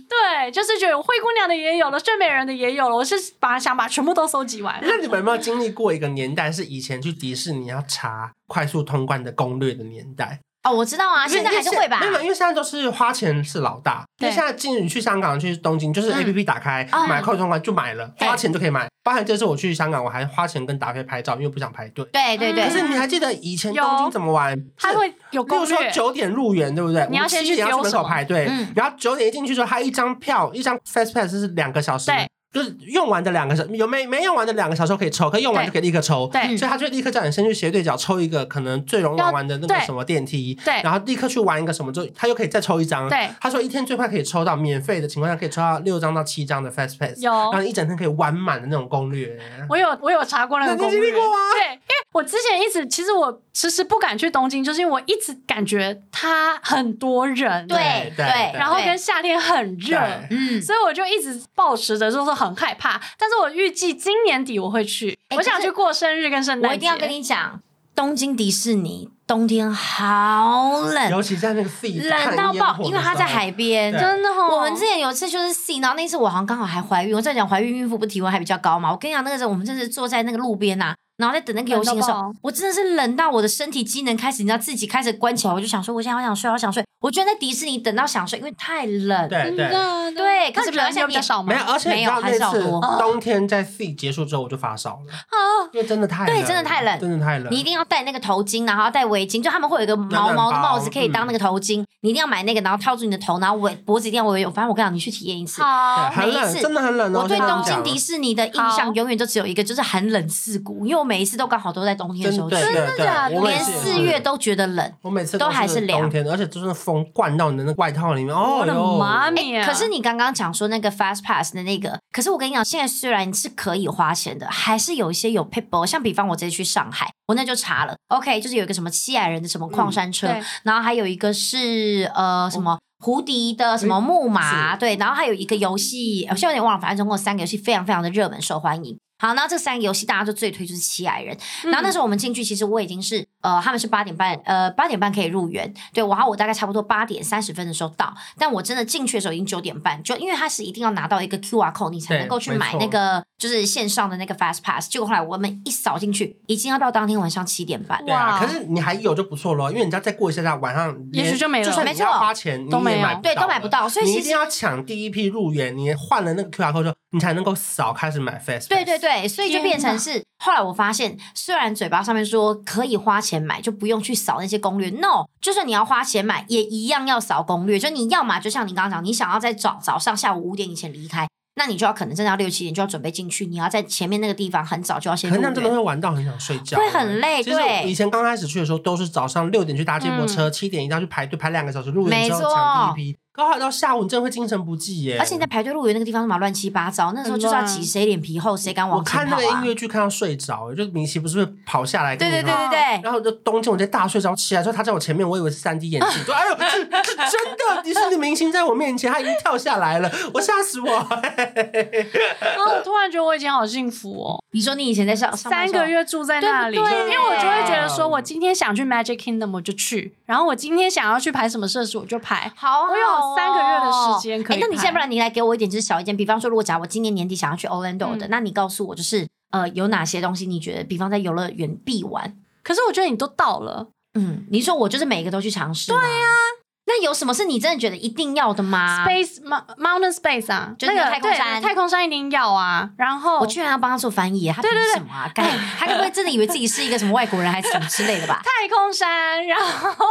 [0.10, 4.80] 对，就是觉得灰姑娘的也有了，睡美人的也有了，我是把想把全部都收集完。
[4.82, 10.40] 那你们有没有经历过一个年代，是以前去迪士尼要查快速通关的攻略的年代？
[10.64, 12.00] 哦，我知道啊，现在还是会吧？
[12.02, 14.04] 没有，因为现在都是花钱是老大。
[14.20, 18.88] 因为现在进去香港去东京，就是 A P P 打开买快通关就买了，花钱就可以买。
[19.02, 22.04] 包含这次我去香港，我还花钱跟达菲拍照，因为不想排队。
[22.12, 22.66] 对对对。
[22.66, 24.62] 可是你还记得以前东京怎么玩？
[24.78, 25.66] 他会有攻略。
[25.66, 27.08] 比如说九点入园，对不对？
[27.10, 32.08] 你要先去门口排队，然后九点一进去之后，他一张票，一张 Fast Pass 是两个小时。
[32.08, 32.28] 对。
[32.52, 36.28] 就是用完的两个小时，有没没用完的两个小时可以抽，可以用完就可以立刻抽。
[36.34, 40.56] 对，所以他就立刻叫你先去斜对角抽一个可能最容易玩完的那个什么电梯。
[40.66, 43.08] 对，然后立刻去玩一个什么，就他又可以再抽一张。
[43.08, 49.40] 对，他说一天最快可以抽到免费的情况下可以抽到六张到七张的 Fast Pass，有，然后一整天可以玩满的那种攻略。
[49.70, 50.98] 我有我有查过那个攻略。
[50.98, 51.38] 你经历过吗？
[51.54, 57.66] 对，因为我之前一直其实我迟迟不敢去东京，就是因为我一直感觉它很多人。
[57.66, 59.98] 对对，然后跟夏天很热，
[60.30, 63.00] 嗯，所以我就一直保持着就是很害怕。
[63.18, 66.68] 但是我预计今年底我会去，欸、我想去过生日跟圣诞节。
[66.68, 67.62] 我一定要跟你讲，
[67.96, 74.58] 东京迪士尼冬天好冷，尤其在那个 sea 冷到爆，因为它在海边，真的哦。
[74.58, 78.92] 我们之前有一次就是 sea，然后那次我好像刚好还怀孕，我在讲怀孕孕妇不体温还比较高嘛。
[78.92, 80.96] 我跟你讲，那个时候我们真是坐在那个路边呐、啊。
[81.20, 86.89] 然后在等那个游行的时候，我真的是冷到我的身体机能开始，你知道自己开始关起来，我就想说，我现在好想睡，好想睡。
[87.00, 89.30] 我觉得在迪士尼等到想睡，因为太冷。
[89.30, 89.70] 对对
[90.14, 91.54] 对，可是人比较少吗？
[91.54, 92.62] 没有，而且你知道那次
[93.00, 97.48] 冬天在 sea 结束之后，我就发烧了啊，因为真的太冷，对，真的太冷，真的太冷。
[97.52, 104.44] 你一定要戴那个头巾，然后要戴围巾，就他们会有一个毛毛的帽子可以当那个头巾，你一定要买那个，然后套住你的头，然后围脖子一定要围。
[104.46, 107.14] 反正我跟你讲，你去体验一次，好，每一次真的很冷。
[107.14, 112.00] 我对东京迪士尼的印象永远都只有一个，就是很冷刺骨，因为我每一次都刚好都在。
[112.00, 113.42] 冬天的时候，真的假的？
[113.42, 118.36] 连四月都觉得冷，我每次都还是凉，而且就是风灌到你的那个外套里面。
[118.36, 119.64] 哦，我的妈咪！
[119.64, 130.28] 可是你刚刚讲说那个 Fast Pass 的那个，可是我跟你讲，现在虽然是可以花钱的，还是有一些有 people，像比方我直接去上海，我那就查了，OK，就是有一个什么七矮人的什么矿山车，
[130.64, 138.98] 然后还有一个是呃什么胡迪的什么木马，对，然后还有一个游戏，我现在有点忘了，反正总共三个游戏非常非常的热门，受欢迎。
[139.22, 141.38] 好，那这三个游戏大家就最推就是七矮人。
[141.66, 145.74] 嗯、然后那时候我们进去，其实我已经是呃，他们是八点半，呃，八点半可以入园。
[145.94, 154.90] 对，然后我大概差不多八点三十分的时候到，但我真的进去的时候已经九点半，就因为他是一定要拿到一个 QR code，你才能够去买那个就是线上的那个 Fast Pass。
[154.90, 158.04] 结果后来我们一扫进去，已经要到当天晚上七点半。
[158.06, 161.66] 对啊，可是你还有就不错咯，因为你要再过一下下晚上，也许就没了。
[161.66, 163.88] 就算你要花钱，都没有，对，都买不到。
[163.88, 168.68] 所以其实你一定要抢第一批入园，你换了那个 QR code 之后，你才能够扫开始买 Fast。
[168.68, 170.00] 对对对，所以就变成。
[170.00, 174.90] 是后来我发现，虽然嘴巴上面说可以花钱买，就不用去扫那些攻略。
[174.90, 177.78] No，就算你要花钱买，也一样要扫攻略。
[177.78, 183.46] 就你要嘛，就像你刚刚讲，你想要在早早上下午五点以前离开，那你就要可能真的要六七点就要准备进去。
[183.46, 185.30] 你要在前面那个地方很早就要先。
[185.30, 187.44] 可能真的会玩到很想睡觉，会很累。
[187.44, 193.18] 对，以前刚开始去的时候，都是早上六点去搭接驳车，七、嗯、点一定要去排队排两个小时，入园之后抢第一批。
[193.40, 195.18] 刚好到下午，你真的会精神不济耶！
[195.18, 197.14] 而且你在排队入园那个地方嘛，乱七八糟。
[197.14, 199.24] 那时候就是要挤谁脸皮厚，谁敢往前跑啊！
[199.24, 202.18] 我看那个音乐剧看到睡着，就明奇不是会跑下来？
[202.18, 203.02] 对对对对对。
[203.02, 207.82] 然后就冬天，我在大睡着，起来之后他在我前面，我以为是三 D 眼镜， 说：“哎呦，是是真的！
[207.82, 214.44] 迪士尼明星在我面前，他已经跳下来了， 我吓死我！”然后我突然觉得我以前好幸福哦。
[214.52, 222.52] 你说你以前在上三个月住在那里，对，因为我就会觉得说，我今天想去 Magic Kingdom 我就去，然后我今天想要去排什么设施我就排。
[222.56, 224.14] 好，我有三个月的时。
[224.16, 224.58] 时间可以。
[224.58, 226.16] 哎，那你现在不然你来给我一点，就是小意见。
[226.16, 232.36] 比方说，如果假如我今年年底想要去 Orlando 的，嗯、那你告诉我，就是呃，有哪些东西你觉得，比方在游乐园必玩？
[232.64, 235.92] 可是我觉得你都到了，嗯，你说我就是每个都去尝试。
[235.92, 236.38] 对呀、啊，
[236.86, 242.90] 那有什么是你真的觉得一定要的吗？Space Mountain Space 啊，就那个太空山，太空山一定要啊。
[242.98, 245.32] 然后我居然要帮他做翻译，他凭什么啊？
[245.34, 245.44] 该
[245.78, 248.42] 他会不会真的以为自己是一个什么外国人，还是什么之类的吧？
[248.46, 250.06] 太空山，然后。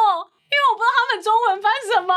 [0.51, 2.15] 因为我不知道他们中文翻什么，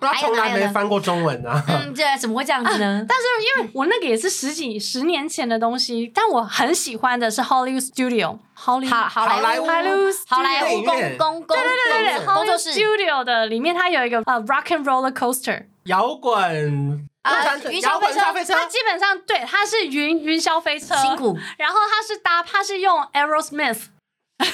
[0.00, 1.62] 他从来没翻过中文啊。
[1.68, 3.04] 嗯，对，怎么会这样子呢？
[3.08, 3.24] 但是
[3.58, 18.12] 因为我那个也是十几十年前的东西，但我很喜欢的是 Hollywood Studio，好莱坞，好莱坞，好莱坞公公公，对对对对对，Hollywood Studio 的里面它有一个呃 Rock and Roller Coaster，摇滚啊，云霄飞
[18.44, 23.88] 车，它基本上对，它是云云霄飞车，辛苦，然后它是搭，它是用 Aerosmith。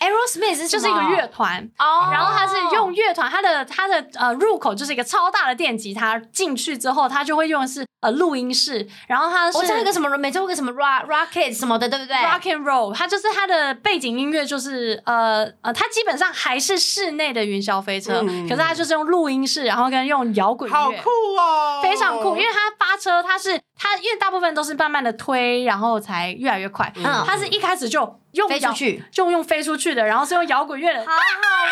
[0.00, 2.12] Aerosmith 就是一个乐团，oh.
[2.12, 26.92] 然后他是用乐团，他的他的呃入口就是一个超大的电吉他，进去之后他就会用的是呃录音室，然后他是我知道一个什么，每周有个什么 rock rocket 什么的，对不对？Rock and roll，它就是它的背景音乐就是呃呃，它基本上还是室内的云霄飞车，嗯、可是它就是用录音室，然后跟用摇滚乐，好酷哦，非常酷，因为它发车它是它因为大部分都是慢慢的推，然后才越来越快。
[26.96, 31.18] 嗯，它是一开始就用飞出去，就用飞出去的，然后是用摇滚乐的，好好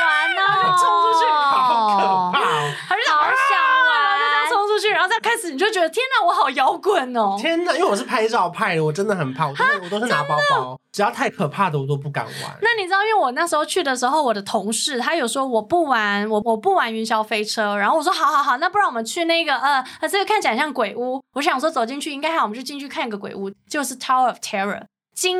[0.06, 2.40] 玩哦，就 冲出去，好可怕，
[2.88, 7.36] 还是好想玩，就这样冲出去，然后再开始，你就觉得天哪，我好摇滚哦！
[7.38, 12.34] 天哪，因为我是拍照派的，我真的很怕，我都我都是拿包包，只要太可怕的我都不敢玩。
[12.60, 24.82] 那你知道，因为我那时候去的时候，我的同事他有说我不玩，我我不玩云霄飞车，然后我说好好好，那不然我们去那个呃，这个看起来像鬼屋，我想说走进去应该好，我们就进去看一个鬼屋，就是 Tower of Terror。
[25.14, 25.36] 惊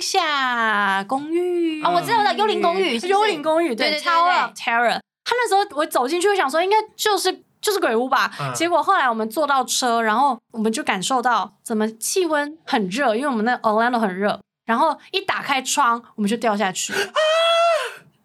[0.00, 4.98] 吓公寓啊，我知道了幽灵公寓，幽灵公寓，对，Tower Terror。
[5.24, 8.30] 他那时候我走进去，我想说应该就是就是鬼屋吧。
[8.54, 14.40] 结果后来我们坐到车，然后我们就感受到怎么气温很热，因为我们那 Orlando 很热。
[14.66, 16.92] 然后一打开窗，我们就掉下去。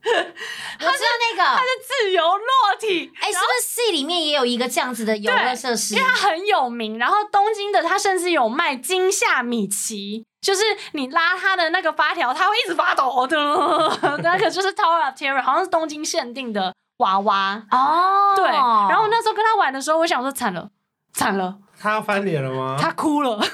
[0.80, 3.12] 我知道那个，它是自由落体。
[3.20, 5.96] 哎，是不是戏里面也有一个这样子的游乐设施？
[5.96, 7.00] 因为它很有名。
[7.00, 10.26] 然后东京的它甚至有卖惊吓米奇。
[10.42, 13.36] 就是你拉它的那个发条，它会一直发抖的。
[14.22, 18.34] 那个就是 Tower of Terror，好像是东京限定的娃娃哦。
[18.36, 20.70] 对，然后那时候跟他玩的时候，我想说惨了，
[21.14, 22.78] 惨了，他要翻脸了吗？
[22.80, 23.40] 他哭了。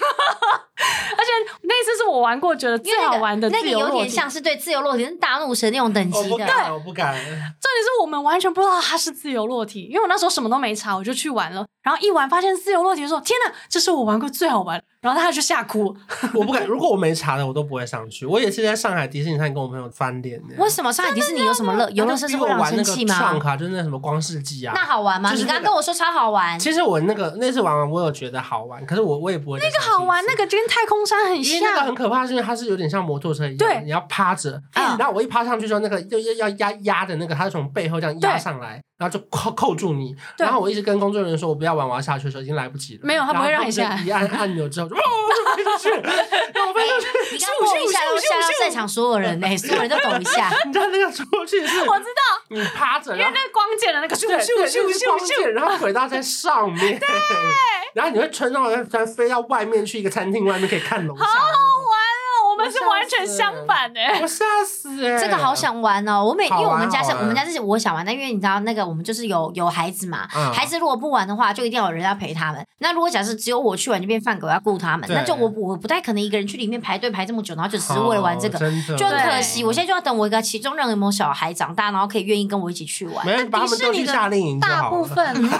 [1.12, 1.32] 而且
[1.62, 6.34] 那次是我玩过觉得最好玩的自由落体，那个有点像是对自由落体是大怒神那种等级的。
[6.34, 7.14] 我不敢，我不敢。
[7.14, 11.66] 重点是我们完全不知道它是自由落体，因为我那时候什么都没查，我就去玩了。
[11.84, 14.82] 然后一玩发现自由落体，的时候天哪，这是我玩过最好玩。
[15.02, 15.96] 然后他就吓哭。
[16.34, 18.26] 我不敢，如果我没查的，我都不会上去。
[18.26, 20.56] 我也是在上海迪士尼上跟我朋友翻脸的。
[20.58, 23.18] 为什么上海迪士尼有什么乐游乐设施会让人生气吗？
[23.18, 24.74] 创卡就是那什么光世纪啊。
[24.76, 25.32] 那好玩吗？
[25.34, 26.58] 你刚刚跟我说超好玩。
[26.60, 29.60] 其实我那个那次玩完，我有觉得好玩，可是我我也不会。
[29.60, 31.56] 那个好玩，那个就跟太空山很像。
[31.56, 34.62] 因为那个很可怕，是因为它是有点像摩托车一样，对，你要趴着。
[34.74, 38.82] 然后我一趴上去之后，那个就要要压压的那个，它是从背后这样压上来。
[39.02, 43.00] 然后就扣扣住你，然后我一直跟工作人员说，我不要玩，我要下去的时候已经来不及了。
[43.02, 44.00] 没有，他不会让你下。
[44.06, 48.16] 一按按钮之后就，哦，就飞出去，然后我飞出去， 你刚摸一下到
[48.60, 50.52] 在场所有人呢， 所有人都抖一下。
[50.68, 51.80] 你知道那个出去是？
[51.90, 52.22] 我知道。
[52.50, 57.08] 你趴着，因为那个光剑的那个咻咻咻咻咻，然后轨道在上面，对，
[57.96, 61.24] 然后你会穿到飞飞到外面去一个餐厅外面可以看楼下。
[61.24, 61.28] 我
[62.62, 64.19] 们是完全相反哎！
[64.21, 65.19] 我吓死哎！
[65.19, 66.24] 这个好想玩哦！
[66.24, 72.65] 我每因为我们家是我们家是我想玩，但因为你知道那个我们就是有有孩子嘛，孩子如果不玩的话，就一定要有人要陪他们。
[72.80, 78.60] 那如果假设只有我去玩，就变饭狗要顾他们，那就我我不太可能一个人去里面排队排这么久，然后就只是为了玩这个，
[78.97, 79.63] 就很可惜。
[79.63, 83.26] 我现在就要等我一个其中任何有没有小孩长大，然后可以愿意跟我一起去玩。
[83.26, 85.36] 没人把他们都去夏令营大部分。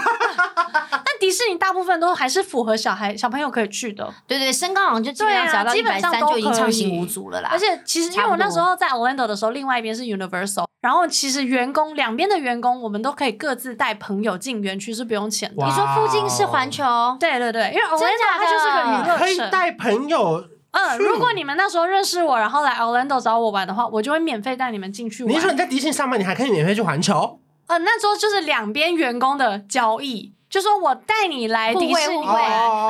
[1.22, 7.48] 迪士尼大部分都还是符合小孩小朋友可以去的，对对，身高好像就基本上只要一百三就已经畅行无阻了啦。
[7.52, 15.64] 而且其实因为我那时候在 Orlando 的时候，另外一边是 Universal，然后其实员工两边的员工我们都可以各自带朋友进园区是不用钱的。
[15.64, 16.82] 你说附近是环球？
[17.20, 20.44] 对对对，因为 Orlando 它就是个娱乐城，可以带朋友。
[20.72, 25.32] 嗯，如果你们那时候认识我，然后来 Orlando 找我玩的话，我就会免费带你们进去玩。
[25.32, 27.38] 你说你在迪士尼上班，你还可以免费去环球？
[27.68, 30.32] 嗯，那时候就是两边员工的交易。
[30.52, 32.26] 就说我带你来迪士尼，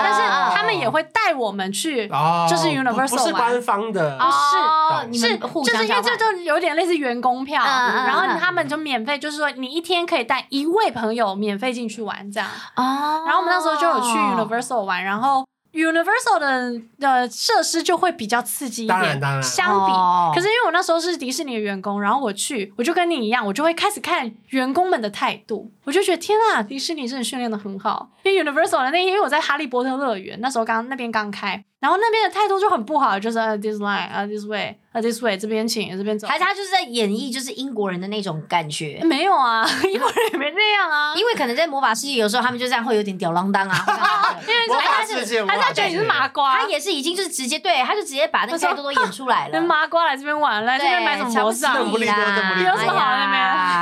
[0.00, 0.20] 但是
[0.52, 2.08] 他们也会带我们去，
[2.50, 15.46] 就是 Universal 不是官方的，不是，是就是因为这就有点类似员工票，然后他们就免费，就是说你一天可以带一位朋友免费进去玩这样，然后我们那时候就有去 Universal 玩，然后。
[15.72, 19.92] Universal 的的设施就会比较刺激一点，当然当然，相比，
[20.34, 28.10] 可是因为我那时候是迪士尼的员工，然后我去，我就跟你一样，我就会开始看员工们的态度，我就觉得天啊，迪士尼真的训练的很好。
[28.22, 31.64] 因为 Universal 的那天，因为我在哈利波特乐园，那时候刚那边刚开。
[31.82, 36.28] 然后那边的态度就很不好，就是啊，this line 啊，this way 啊，this way 这边请，这边走。
[36.28, 39.00] 还是他就是在演绎就是英国人的那种感觉？
[39.02, 41.12] 没有啊， 英国人也没这样啊。
[41.16, 44.36] 因为可能在魔法世界，有时候他们就这样会有点吊儿郎当啊。
[44.46, 45.14] 因为他是
[45.44, 49.58] 他是觉得你是麻瓜，他也是已经就是直接对，他就直接把那个态度都演出来了。
[49.66, 51.74] 麻瓜来这边玩，来这边买什么魔杖？
[51.74, 53.26] 邓布利多，邓布利多，有什么好那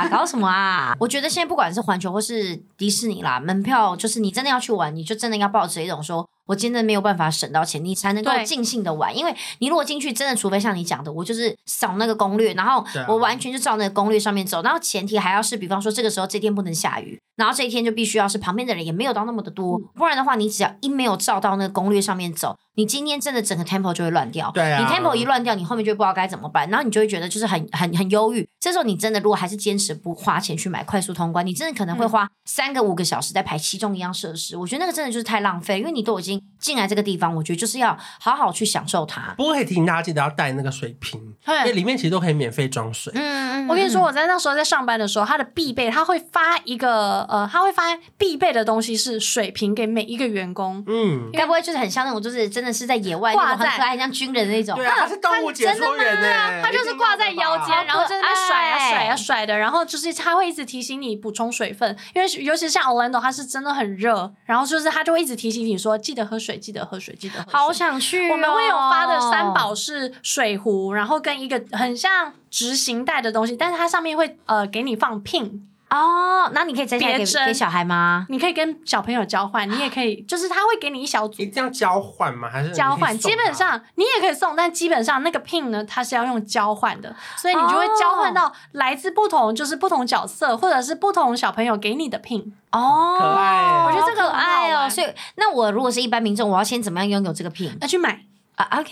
[0.01, 0.09] 边？
[0.09, 0.95] 搞什么啊？
[0.99, 6.27] 我觉得现在不管是环球或是迪士尼啦，门票就是你真的要去玩，你就真的要抱着一种说。
[6.51, 9.17] 我真的没有办法省到钱，你才能够尽兴的玩。
[9.17, 14.61] 因为你如果进去，真的除非像你讲的，我就是扫那个攻略，然后我完全就照那个攻略上面走。
[14.61, 24.49] 然后前提还要是，比方说这个时候这天不能下雨，然后这一天就必须要是旁边的人也没有到那么的多，不然的话，你只要一没有照到那个攻略上面走，你今天真的整个 tempo 就会乱掉。
[24.51, 28.47] 对啊，你 tempo 一乱掉，你后面就不知道该怎么办，然后你就会觉得就是很很很忧郁。
[28.59, 34.55] 这时候你真的如果还是坚持不花钱去买快速通关，你真的可能会花三个五个小时在排其中一样设施。
[34.55, 39.33] 我觉得那个真的就是太浪费，因为你都已经进来这个地方，我觉得就是要好好去享受它。
[39.37, 43.11] 不过可以提醒大家，记得要带那个水瓶，对因为里面其实都可以免费装水。
[43.15, 47.83] 嗯，我跟你说，我在那时候在上班的时候，他的必备，他会发一个呃，他会发
[48.17, 50.83] 必备的东西是水瓶给每一个员工。
[50.87, 54.75] 嗯，该不会就是很像那种，就是真的是在野外挂在那种很可爱，像军人的那种？
[54.75, 67.59] 对啊，他是动物解说员呢，他就是挂在腰间，然后在那边甩啊甩啊甩的，然后就是他会一直提醒你补充水分，因为尤其是像 Orlando，它是真的很热，然后就是他就会一直提醒你说，记得喝水，记得喝水，记得喝水。
[67.59, 68.33] 好想去哦！
[68.33, 78.25] 我们会有发的三宝是水壶，然后跟一个很像执行带的东西，但是它上面会呃给你放 pin 哦，那你可以摘下来给别针给小孩吗？
[78.29, 82.49] 你可以跟小朋友交换，你也可以，就是他会给你一小组一定要交换吗？
[82.49, 83.15] 还是交换？
[83.17, 92.53] 基本上你也可以送，但基本上那个 pin 呢，它是要用交换的，所以你就会交换到来自不同，就是不同角色或者是不同小朋友给你的 pin。
[92.71, 94.79] 哦，可爱我觉得这个可好可爱哦。
[94.83, 98.21] 爱所以，那我如果是一般民众，我要先怎么样拥有这个 pin 要去买，
[98.61, 98.91] 啊？OK，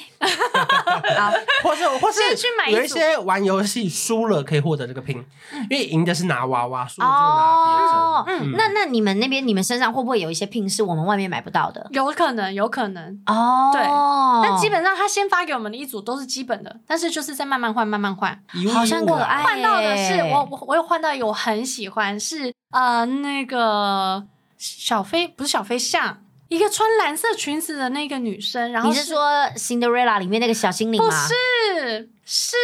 [1.17, 1.31] 好，
[1.63, 5.23] 或是 或是先去买一有一些玩游戏输了可以获得这个 pin，
[5.69, 7.99] 因为赢的是拿娃娃，输了就拿别针。
[7.99, 11.85] 哦，嗯那那你们那边你们身上会不会有一些 pin 是我们外面买不到的？
[11.91, 13.21] 有可能，有可能。
[13.25, 13.81] 哦，对
[14.43, 18.37] 但基本上他先发给我们的一组都是基本的，但是就是在慢慢换，慢慢换。
[18.73, 24.23] 好像可爱换到的是欸我我我有换到一个我很喜欢，是呃那个
[24.57, 26.17] 小飞不是小飞象，
[26.49, 29.19] 一个穿蓝色裙子的那个女生，然后你是说
[29.55, 31.27] Cinderella 里面那个小精灵不吗？
[31.27, 32.57] 是是，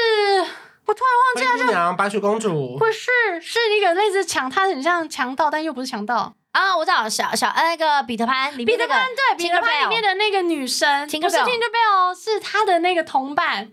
[0.85, 3.09] 我突然忘记灰姑娘、白雪公主，不是
[3.41, 6.33] 是一个类似强，她很像强盗，但又不是强盗。
[6.51, 13.71] 啊，我知道，小小呃那个彼得潘里面那个彼得潘对彼得潘里面的那个女生不是 Tinkerbell，是她的那个同伴，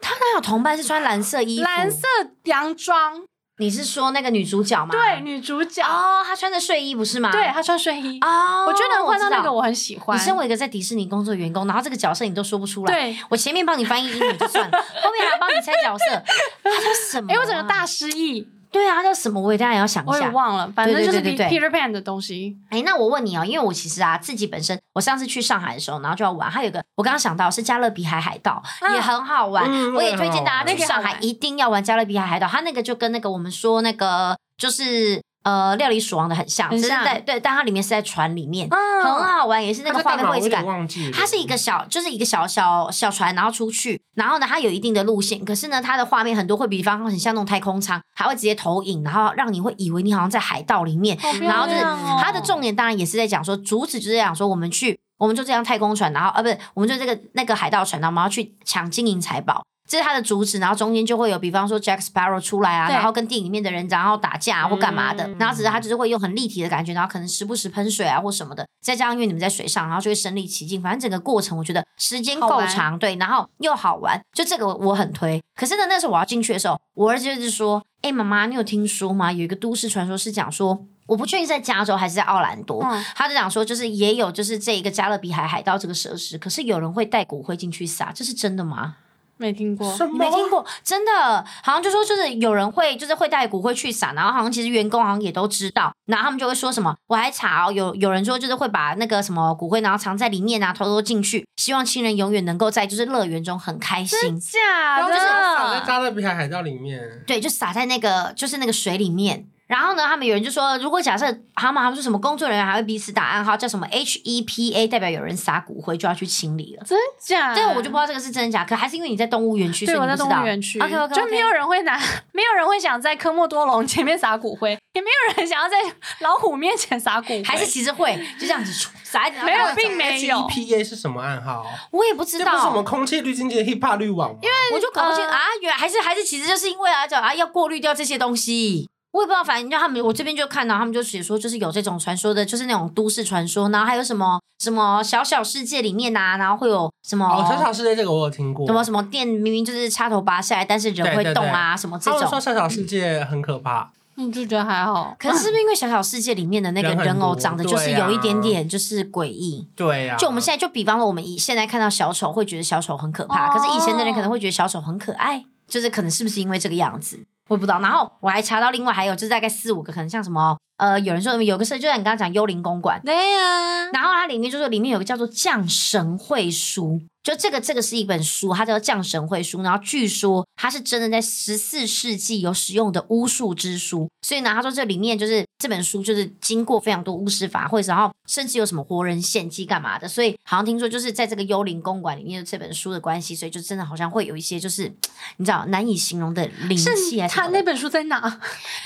[0.00, 1.64] 他哪有同伴是穿蓝色衣服？
[1.64, 2.06] 蓝色
[2.44, 3.26] 洋装，
[3.60, 4.88] 你是说那个女主角吗？
[4.90, 7.30] 对，女主角，哦，她穿着睡衣不是吗？
[7.30, 10.16] 对她穿睡衣，哦，我觉得换到那个我很喜欢。
[10.16, 16.22] 你身为一个在迪士尼工作的员工，然后这个角色你都说不出来，对，我前面帮你翻译英语就算了，后面还要帮你猜角色，
[16.64, 17.34] 他叫什么啊？
[17.34, 19.40] 哎，我整个大失忆，对啊，他叫什么？
[19.40, 20.30] 我也当然要想一我也下。
[20.30, 22.56] 忘了，反正就是对对对 Peter Pan 的东西。
[22.70, 35.20] 哎，那我问你哦，因为我其实啊自己本身，我上次去上海的时候，然后就要玩，还有一个我刚刚想到是加勒比海海盗，嗯也很好玩，嗯我也推荐大家那个好去上海玩一定要玩加勒比海海盗，它那个就跟那个我们说那个就是。
[35.42, 40.66] 呃，料理鼠王的很像，只是很像在对，但它里面是在船里面，嗯很好玩，也是那个画面位置感点。
[40.66, 41.10] 忘记。
[41.10, 51.80] 它是一个小，就是一个小小小船，然后出去，然后呢，它有一定的路线，可是呢，它的画面很多会比方很像那种太空舱，还会直接投影，然后让你会以为你好像在海盗里面，然后就是
[52.20, 59.62] 它的重点当然也是在讲说，主旨就是在讲说我们去，我们就这样太空船，然后呃不是，我们就这个那个海盗船，然后我们要去抢金银财宝。
[59.90, 75.42] 这是它的主旨，然后中间就会有，比方说 Jack Sparrow 出来啊，然后跟电影里面的人，然后打架、啊、或干嘛的，嗯然后只是他就是会用很立体的感觉，然后可能时不时喷水啊或什么的，再加上因为你们在水上，然后就会身临其境，反正整个过程我觉得时间够长，对，然后又好玩，就这个我很推。
[75.56, 79.32] 可是呢，那时候我要进去的时候，我儿子就是说：“哎，妈妈，你有听说吗？
[79.32, 88.94] 有一个都市传说是讲说。”我不确定在加州还是在奥兰多，嗯他就讲说，就是也有就是这一个加勒比海海盗这个设施，可是有人会带骨灰进去撒，这是真的吗？
[89.40, 90.64] 没听过，什么没听过？
[90.84, 104.38] 真的，好像就说就是有人会就是会带骨灰去撒，然后好像其实员工好像也都知道，然后他们就会说什么，我还查哦，有有人说就是会把那个什么骨灰然后藏在里面啊，偷偷进去，希望亲人永远能够在就是乐园中很开心。
[104.38, 105.86] 假然后就是撒在的。
[105.86, 109.46] 加勒比海海盗里面，对，就撒在那个就是那个水里面。
[109.70, 116.84] 然后呢，他们有人就说，如果假设他们他们说什么工作人员还会彼此打暗号，叫什么 H E P A，代表有人撒骨灰就要去清理了。
[116.84, 117.54] 真假？
[117.54, 120.28] 这个我就不知道这个是真的假，可还是因为你在动物园区，所对，我在动。
[120.28, 121.96] 物园区 OK OK，就没有人会拿，
[122.32, 125.76] 没有人会想在科莫多龙前面撒骨灰， 也没有人想要在
[126.20, 128.72] 老虎面前撒骨灰，还是其实会就这样子
[129.04, 131.64] 撒一点，没有并没有 EPA 是什么暗号？
[131.92, 134.38] 我也不知道不是什道么，空气滤清器的 HEPA 滤网吗？
[134.42, 138.88] 因为我就搞不清呃啊，原来还是还是其实就是因为啊，叫啊要过滤掉这些东西。
[139.12, 148.66] 我也不知道，反正就他们，我这边就看到他们就写说，就是有这种传说的，就是那种都市传说，然后还有什么什么小小世界里面啊，然后会有什么哦，小小世界这个我有听过。
[148.66, 152.40] 什么什么电明明就是插头拔下来，但是人会动啊，什么这种他们说。
[152.40, 155.14] 小小世界很可怕，嗯，就觉得还好。
[155.18, 159.66] 可是是不是因为小小世界里面的那个人偶长得就是有一点点就是诡异？
[159.74, 160.16] 对呀、啊。
[160.18, 167.18] 就我们现在就比方说，我们以现在看到小丑会觉得小丑很可怕，哦可是以前的人可能会觉得小丑很可爱，就是可能是不是因为这个样子，
[167.50, 167.80] 我不知道。
[167.80, 177.02] 然后我还查到另外还有就是大概四五个，可能像什么呃，有人说有个事，就像你刚刚讲幽灵公馆，对呀、啊，然后它里面就是里面有个叫做降神会书。
[177.22, 194.90] 就这个，这个是一本书，它叫《降神会书》，然后据说它是真的在十四世纪有使用的巫术之书，所以呢，他说这里面就是这本书就是经过非常多巫师法会，然后甚至有什么活人献祭干嘛的，所以好像听说就是在这个幽灵公馆里面的这本书的关系，所以就真的好像会有一些就是
[195.36, 197.20] 你知道难以形容的灵气。
[197.28, 198.18] 他那本书在哪？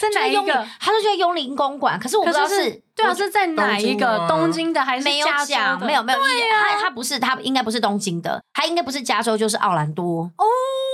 [0.00, 0.66] 在哪一个？
[0.80, 2.82] 他说就在幽灵公馆，可是我不知道是。
[2.96, 5.16] 对啊，是在哪一个东京的还是加州的？
[5.16, 6.18] 没有讲，没有没有。
[6.20, 10.22] 对啊，他他不是，他应该不是东京的，他应该不是加州，就是奥兰多。
[10.22, 10.44] 哦，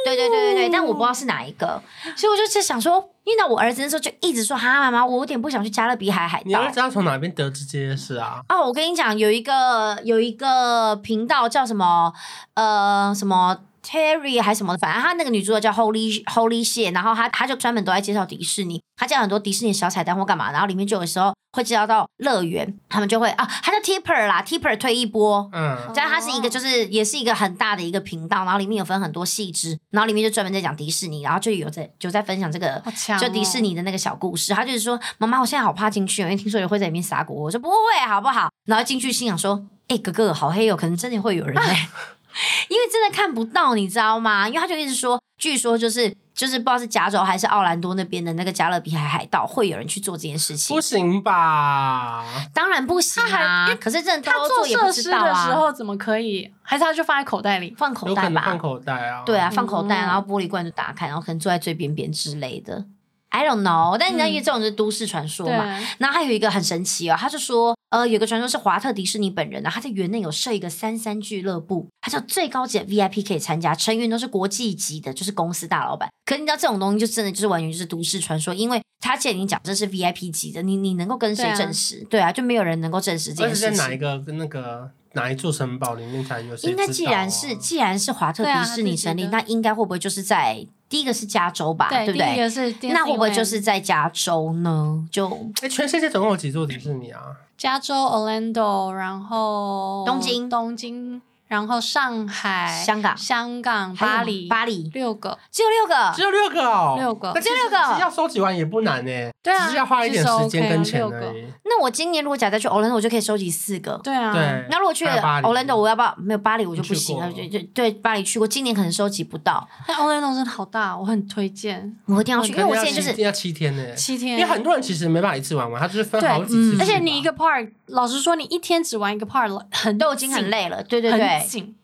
[0.07, 1.80] 对对对对对，但我不知道是哪一个，
[2.16, 6.45] 所以我就在想说，遇到我儿子的时候就一直说哈妈妈，我有点不想去加勒比海海盗。
[6.47, 8.41] 你儿子要从哪边得知这些事啊？
[8.49, 12.11] 哦，我跟你讲，有一个有一个频道叫什么
[12.55, 13.59] 呃什么。
[13.82, 37.74] Terry 还是什么的，反正他那个女主角叫 Holy Holy 谢，然后她她就专门都在介绍迪士尼，她介绍很多迪士尼小彩蛋或干嘛，然后里面就有时候会介绍到乐园，他们就会啊，他叫 Tipper 啦，Tipper 推一波，嗯，这样他是一个就是也是一个很大的一个频道，然后里面有分很多细致，然后里面就专门在讲迪士尼，然后就有在就在分享这个、哦、就迪士尼的那个小故事，他就是说妈妈，我现在好怕进去，因为听说有会在里面撒果，我说不会
[38.06, 38.50] 好不好？
[38.66, 41.88] 然后进去心想说，哎、欸、哥哥好黑哦，可能真的会有人哎、欸。
[42.68, 44.48] 因为真的看不到，你知道吗？
[44.48, 52.24] 因为他就一直说，据说就是就是不知道是加州还是奥兰多那边的那个加勒比海海盗会有人去做这件事情，不行吧？
[52.54, 53.68] 当然不行啊！
[53.80, 56.50] 可是真的他做设施的时候怎么可以？
[56.62, 58.42] 还是他就放在口袋里，放口袋吧？
[58.46, 59.22] 放口袋啊？
[59.26, 62.84] 对啊，放口袋，然后玻璃罐就打开，然后可能坐在最边边之类的。
[63.30, 65.64] I don't know，但你知道，因为这种是都市传说嘛。
[65.64, 76.09] 嗯、然后还有一个很神奇哦，他就说，呃，有个传说是华特迪士尼本人呢，他在园内有设一个三三俱乐部，他叫最高级的 VIP 可以参加，成员都是国际级的，就是公司大老板。
[76.24, 81.97] 可是你知道这种东西就真的就是完全就是都市传说，因为他既然已经讲这是 VIP 级的，你你能够跟谁证实？
[81.97, 83.74] 对啊，对啊，就没有人能够证实这件事情。
[83.74, 86.57] 在哪一个跟那个哪一座城堡里面才有？
[86.59, 90.64] 应该既然是既然是华特迪士尼成立，那应该会不会就是在？
[90.88, 92.26] 第一个是加州吧，对，对不对？
[92.26, 95.07] 第一个是，那会不会就是在加州呢？
[95.09, 97.22] 就哎，全世界总共有几座迪士尼啊？
[97.61, 101.20] 加州、Orlando，然后东京、东京。
[101.51, 109.11] 然后上海、香港、香港、巴黎、巴黎六个，只有六个，只有六个哦，六个，只有六个，其实要收集完也不难呢。
[109.42, 111.44] 对啊，只是要花一点时间跟钱而已。
[111.64, 114.01] 那我今年如果假再去 Orlando，我就可以收集四个。
[114.05, 114.64] 对啊，对。
[114.70, 116.14] 那如果去 Orlando，我要不要？
[116.18, 117.28] 没有巴黎我就不行了。
[117.32, 119.68] 就就对巴黎去过，今年可能收集不到。
[119.88, 124.38] 但 Orlando 真的好大，我很推荐，我一定要去，因为我现在就是要七天呢，七天。
[124.38, 126.76] 因为很多人其实没办法一次玩完，他就是分好几次。
[126.78, 130.82] 而且你一个 park，老实说，你一天只玩一个 part 很都已经很累了。
[130.82, 131.43] 对对对。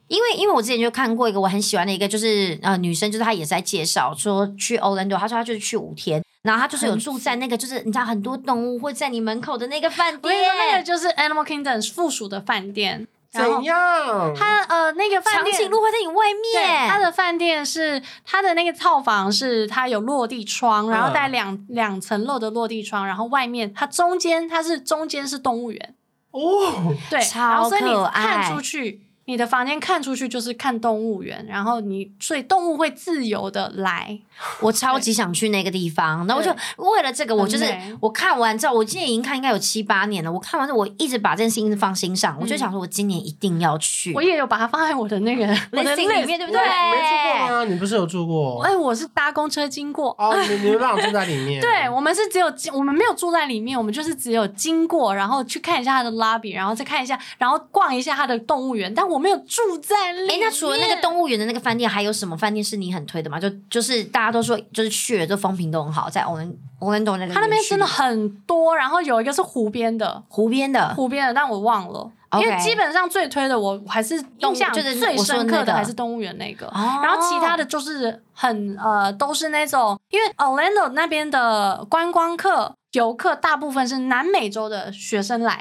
[0.09, 10.33] 因为因为我之前就看过一个我很喜欢的一个，就是呃女生，就是她也是在介绍说去 Orlando，她说她就是去五天，然后她就是有住在那个就是你知道很多动物会在你门口的那个饭店，
[10.71, 13.09] 那个就是 Animal Kingdom 附属的饭店。
[13.37, 14.35] 怎样？
[14.35, 16.89] 它呃那个饭店长颈鹿会在你外面。
[16.89, 25.95] 它的饭店是它的那个套房是它有落地窗，然后带两两层楼的落地窗，然后外面它中间它是中间是动物园
[26.33, 29.06] 哦，对，超可爱，然后所以你看出去。
[29.27, 34.19] 你的房间看出去就是看动物园，然后你所以动物会自由的来。
[34.61, 37.65] 我超级想去那个地方，然后我就为了这个，我就是
[38.01, 40.31] 我看完之后，我今年已经看应该有七八年了。
[40.31, 44.13] 我看完之后，我一直把这件事情放心上，我就想说，我今年一定要去。
[44.13, 46.61] 我也有把它放在我的那个 我的心里面，对不对？
[46.61, 47.65] 没住过吗？
[47.65, 48.63] 你不是有住过？
[48.63, 50.15] 哎，我是搭公车经过。
[50.19, 51.59] 哦，你你没办法住在里面。
[51.65, 59.95] 对，我们是只有我们没有住在里面，我们就是只有经过，然后去看一下它的 lobby，然后再看一下，然后逛一下它的动物园，但我没有住在。
[60.29, 63.39] 哎，那除了那个动物园的那个饭店，还有什么饭店是你很推的吗？
[63.39, 68.77] 就就是大家都说，就是去了，就风评都很好，在 Orlando 那个，它那边真的很多。
[68.77, 72.11] 然后有一个是湖边的，湖边的，湖边的，但我忘了。
[72.41, 76.71] 因为基本上最推的，我还是印象最深刻的还是动物园那个。
[76.75, 85.57] 然后其他的就是很呃，都是那种，因为 Orlando 那边的观光客游客大部分是南美洲的学生来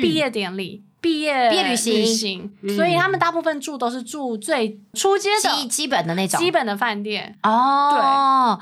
[0.00, 0.84] 毕业典礼。
[1.00, 5.50] 毕业毕业旅行，旅行，所以他们大部分住都是住最初阶的。
[5.50, 6.38] 基基本的那种。
[6.38, 7.38] 基本的饭店。
[7.42, 7.90] 哦。
[7.92, 8.00] 对，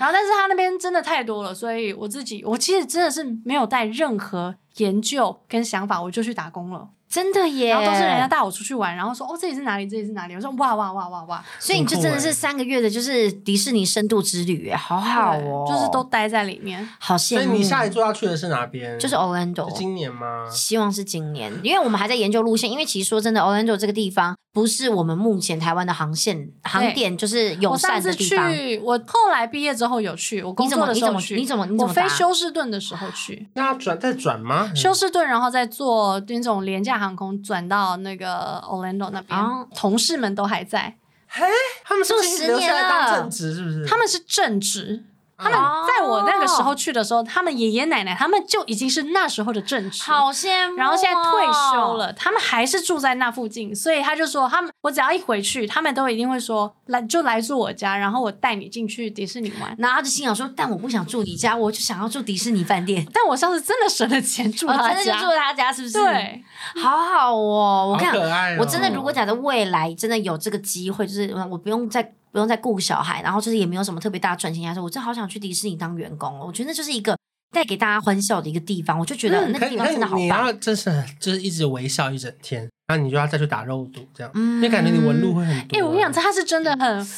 [0.01, 6.89] 然后但是他那边真的太多了，所以我自己我其实真的是没有带任何研究跟想法，我就去打工了。
[7.09, 7.70] 真的耶！
[7.70, 9.86] 然后都是人家带我出去玩，然后说哦，这里是哪里？
[9.88, 10.34] 这里是哪里？
[10.34, 11.44] 我说哇哇哇哇哇！
[11.59, 17.44] 所以你就真的是三个月的，就是迪士尼深度之旅，好好哦，就是都待在里面，好羡慕。
[17.44, 18.98] 所以你下一座要去的是哪边？
[18.98, 20.48] 就是 Orlando，今年吗？
[20.50, 22.70] 希望是今年，因为我们还在研究路线。
[22.70, 28.44] 因为其实说真的，Orlando 这个地方不是我们目前台湾的航线航点就是友善的地方。
[28.44, 31.36] 我上次去，我后来毕业之后有去，我工作的时候去。
[31.36, 31.64] 你怎么？
[31.64, 31.84] 你怎么？
[31.84, 33.48] 我飞休斯顿的时候去。
[33.54, 34.70] 那要转再转吗？
[34.74, 37.96] 休斯顿，然后再坐那种廉价航空转到。
[37.99, 40.96] 那个 Orlando 那边，哦、同事们都还在。
[41.28, 41.44] 嘿，
[41.84, 43.55] 他们是不是留下来当正职？
[43.55, 43.86] 是不是？
[43.86, 45.05] 他们是正职。
[45.39, 50.76] 他们在我那个时候去的时候，他们爷爷奶奶他们就已经是那时候的正职，好羡慕。
[50.76, 59.72] 然后现在退休了，他们还是住在那附近，所以他就说，他们我只要一回去，他们都一定会说来就来住我家，然后我带你进去迪士尼玩。
[59.78, 63.07] 然后他就心想说，但我不想住你家，我就想要住迪士尼饭店。
[63.14, 65.99] 但我上次真的省了钱住他家，真的就住他家，是不是？
[65.99, 66.43] 对，
[66.82, 67.91] 好好哦。
[67.93, 72.12] 我看，哦、我真的如果假的未来真的有这个机会，就是我不用再。
[72.32, 74.78] 不用再顾小孩，然后就是也没有什么特别大的赚钱压力。
[74.78, 76.44] 我真的好想去迪士尼当员工哦！
[76.46, 77.16] 我觉得那就是一个
[77.50, 78.98] 带给大家欢笑的一个地方。
[78.98, 80.26] 我就觉得那个地方真的好棒。
[80.28, 85.78] 然后真是就是一直微笑一整天，然后你就要再去打肉毒，这样，嗯，就感觉你纹路会很多。
[85.78, 87.08] 哎，我跟你讲，他是真的很，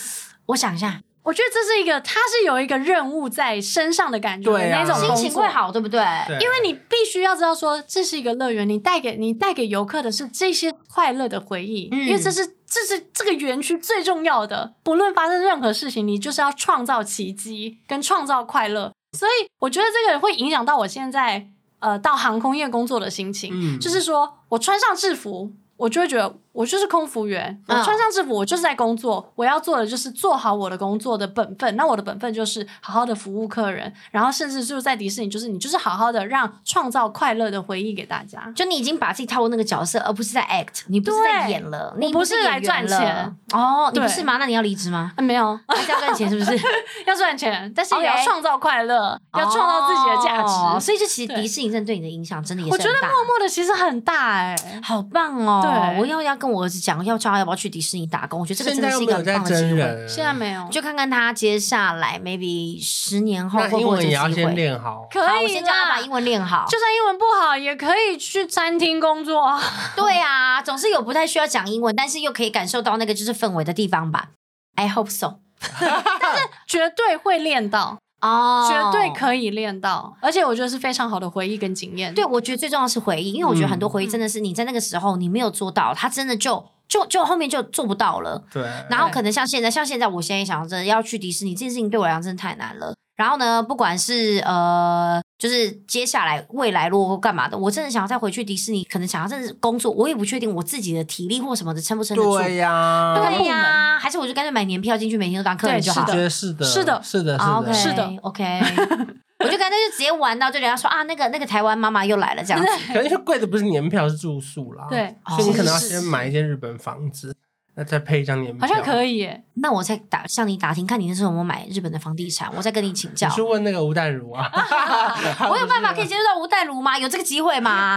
[0.46, 6.00] 我想一下，我觉得这是一个，他是有一个任务在身上的感觉，对啊，那种心情会好，对不对？
[6.28, 12.56] 对，因为你必须要知道说，这是一个乐园，你带给你带给游客的是这些快乐的回忆，嗯，因为这是。
[12.70, 18.92] 这是这个园区最重要的，不论发生任何事情，你就是要创造奇迹跟创造快乐。
[19.18, 21.48] 所以我觉得这个会影响到我现在
[21.80, 26.38] 呃到航空业工作的心情，嗯，就是说我穿上制服，我就会觉得。
[26.52, 29.32] 我就是空服员，我穿上制服，我就是在工作。
[29.36, 31.76] 我要做的就是做好我的工作的本分。
[31.76, 38.52] 那我的本分就是好好的服务客人，然后甚至就是在迪士尼，就是你就是好好的让创造快乐的回忆给大家。
[38.54, 44.36] 就你已经把自己套入那个角色，而不是在 act，你不是在演了，你不是来赚钱哦，你不是吗？
[44.38, 45.12] 那你要离职吗？
[45.18, 46.58] 没有，还是要赚钱是不是？
[47.06, 50.84] 要赚钱，但是也要创造快乐，要创造自己的价值。
[50.84, 55.60] 所以就其实迪士尼真的对你的影响真的也是我觉得默默的其实很大哎，好棒哦！
[55.62, 57.38] 对，我要要跟我儿子讲要他。
[57.38, 58.40] 要不要去迪士尼打工？
[58.40, 60.08] 我觉得这个真的是一个很棒的机会。
[60.08, 63.84] 现在没有，就看看他接下来 maybe 十年后会不会机会。
[63.84, 66.66] 英文也要先练好，可以啦，我先叫他把英文练好。
[66.68, 69.60] 就算英文不好，也可以去餐厅工作。
[69.94, 74.30] 对啊，总是有不太需要讲英文，但是又可以感受到那个就是氛围的地方吧。
[74.74, 75.36] I hope so，
[75.78, 77.98] 但是绝对会练到。
[78.20, 82.14] 哦，oh, 绝对可以练到，而且我觉得是非常好的回忆跟经验。
[82.14, 88.42] 对，我觉得最重要的是回忆，因为我觉得很多回忆真的是你在那个时候你没有做到，它真的就就就后面就做不到了。
[88.52, 92.92] 对，然后可能像现在，像现在，我现在想着要去迪士尼这件事情对我来讲真的太难了。
[93.16, 102.38] 然后呢，不管是呃，就是接下来未来如果干嘛的，我真的想要再回去迪士尼，可能想要真的工作，我也不确定我自己的体力或什么的撑不撑得住。
[102.38, 106.04] 对呀，对呀，还是我就干脆买年票进去，每天都当客人就好。
[106.06, 107.38] 对，是的，是的，是的，
[107.74, 108.60] 是的，OK，
[109.40, 112.66] 我就干脆就直接玩到，就人家说啊，那个那个台湾妈妈又来了这样子。
[112.88, 114.86] 可能因为贵的不是年票，是住宿啦。
[114.88, 117.34] 对，所以你可能要先买一间日本房子。
[117.74, 119.44] 那再配一张年票，好像可以耶。
[119.62, 123.28] 那我再打向你打听，看你那时候有没有买日本的房地产，我再跟你请教。
[123.28, 124.50] 你去问那个吴淡如啊，
[125.50, 126.98] 我有办法可以接触到吴淡如吗？
[126.98, 127.96] 有这个机会吗？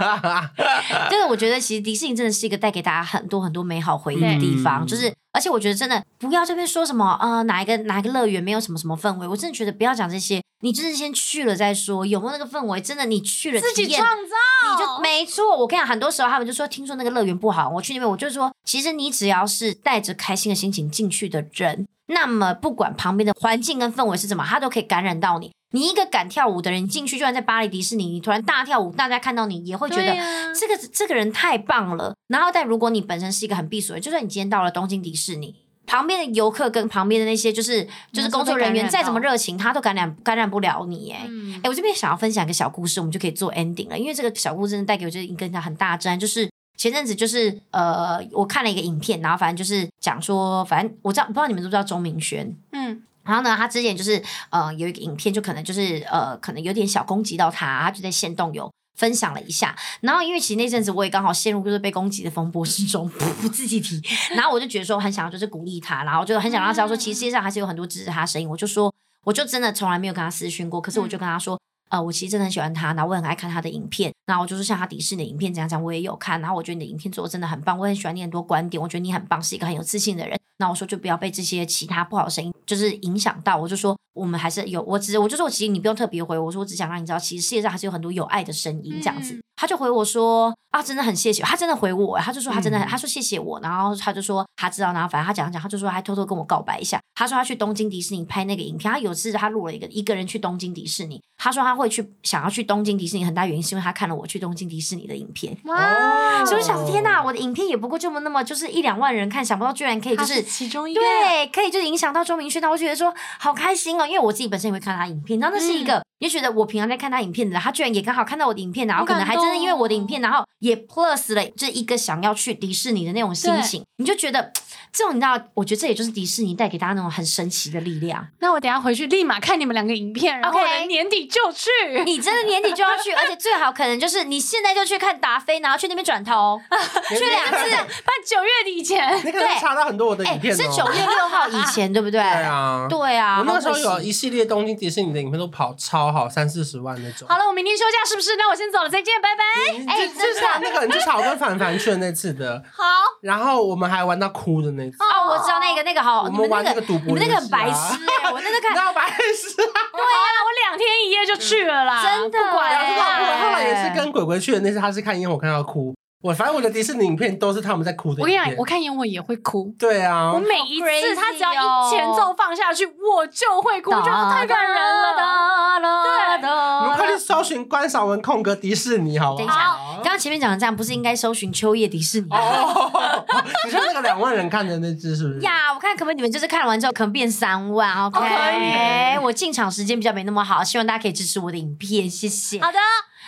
[1.09, 10.41] 就是我觉得其实迪士尼真的是一个带给大家很多很多美好回忆的地方，嗯、就是而且我觉得真的不要这边说什么呃哪一个哪一个乐园没有什么什么氛围，我真的觉得不要讲这些。
[10.61, 12.79] 你就是先去了再说，有没有那个氛围？
[12.79, 15.57] 真的，你去了自己创造，你就没错。
[15.57, 25.51] 我跟你讲，很多时候他们就说，听说那个乐园不好，我去那边，我就说，其实你只要是带着开心的心情进去的人，那么不管旁边的环境跟氛围是怎么，他都可以感染到你。
[25.71, 30.15] 你一个敢跳舞的人，你进去就算在巴黎迪士尼，你突然大跳舞，大家看到你也会觉得
[30.53, 32.15] 这个这个人太棒了。
[32.27, 35.55] 然后，但如果你本身是一个很避俗的，就算你今天到了东京迪士尼。
[35.85, 43.99] 旁边的游客跟旁边的那些就是就是工作人员再怎么热情，他都感染感染不了你哎哎、嗯欸，我这边想要分享一个小故事，我们就可以做 ending 了。
[43.99, 58.71] 因为这个小故事真的带给我就是一个很大的震撼，就是前阵子就是呃，我看了一个影片，然后反正就是讲说，反正我知道不知道你们知不知道钟明轩，嗯，然后呢，他之前就是呃有一个影片，就可能就是呃可能有点小攻击到他，他就在线动有。
[58.95, 63.09] 分享了一下，然后因为其实那阵子我也刚好陷入就是被攻击的风波之中，
[63.41, 63.99] 不自己提，
[64.35, 68.47] 然后我就觉得说很想要就是鼓励他，然后就很想让他知道说，其实世界上还是有很多支持他的声音。
[68.47, 68.93] 我就说，
[69.23, 71.59] 我就真的从来没有跟他私讯过，可是我就跟他说，
[71.93, 80.35] 呃，我其实真的很喜欢他，然后我很爱看他的影片，然后我就是像他迪士尼的影片怎样讲，我也有看，然后我觉得你的影片做的真的很棒，我很喜欢你很多观点，我觉得你很棒，是一个很有自信的人。
[80.57, 89.35] 那我说就不要被这些其他不好的声音就是影响到，我就说我们还是有，我只我就说，其实你不用特别回我，我说我只想让你知道，其实世界上还是有很多有爱的声音这样子。
[89.35, 114.83] 嗯、他就回我说啊，真的很谢谢，他真的回我，他就说他真的很，嗯、他说谢谢我，然后他就说他知道，然后反正他讲讲，他就说还偷偷跟我告白一下，他说他去东京迪士尼拍那个影片，他有次他录了一个一个人去东京迪士尼，他说他会去想要去东京迪士尼，很大原因是因为他看了我去东京迪士尼的影片，哇，所以我想天哪，我的影片也不过这么那么就是一两万人看，想不到居然可以就是，是其中一个对，可以就是影响到周明轩，那我觉得说好开心哦，因为我自己本身也会。
[114.83, 124.53] 看他影片，然后那是一个，你、就、觉得我平常在看他影片的，他居然也刚好看到我的影片，然后可能还真的因为我的影片，然后也 plus 了这一个想要去迪士尼的那种心情，你就觉得。
[124.95, 128.27] 这种你知道，我觉得这也就是迪士尼带给大家那种很神奇的力量。
[128.41, 131.67] 那我等下回去立马看你们两个影片，然后年底就去。
[131.89, 132.03] Okay.
[132.03, 136.61] 你真的年底就要去， 而且最好可能就是你现在就去看达菲，然后去那边转头，
[137.09, 137.71] 去两次，
[138.05, 139.17] 办九月底以前。
[139.25, 142.21] 你可能查到很多我的影片、哦欸、是九月六号以前，对不对？
[142.21, 143.39] 对啊，对啊。
[143.39, 147.27] 我那个时候有一系列东京迪士尼的影片都跑超好，三四十万那种。
[147.27, 148.35] 好了，我明天休假是不是？
[148.37, 149.43] 那我先走了，再见，拜拜。
[149.91, 152.63] 哎，就是那个，人就是我跟凡凡去的那次的。
[152.71, 152.83] 好。
[153.21, 154.97] 然后我们还玩到哭的那次。
[154.99, 155.59] 哦，我知道。
[155.59, 159.55] 那个那个好，我们玩那个赌博，你们那个很白痴哎，我那个看， 那白痴。
[159.57, 162.37] 对啊，我两天一夜就去了啦，真的。
[162.37, 165.95] 不管了，后来也是跟鬼鬼去的那次，他是看烟火看到哭。
[166.23, 168.21] 我反正我的迪士尼影片都是他们在哭的。
[168.21, 169.75] 我跟你讲，我看烟火也会哭。
[169.77, 175.83] 对啊，我每一次他只要一前奏放下去，我就会哭，觉得太感人了。
[176.01, 176.37] 对，
[176.81, 179.37] 你们快去搜寻关韶文空格迪士尼，好不好？
[179.37, 182.27] 等一下，刚刚前面讲的这样，不是应该搜寻秋叶迪士尼？
[183.65, 185.41] 你说那个两万人看的那只是不是？
[185.41, 192.61] 呀，我看可不可以你们就是看完之后可能变三万？OK，我进场时间比较没那么好，希望大家可以支持我的影片，谢谢。
[192.61, 192.77] 好的。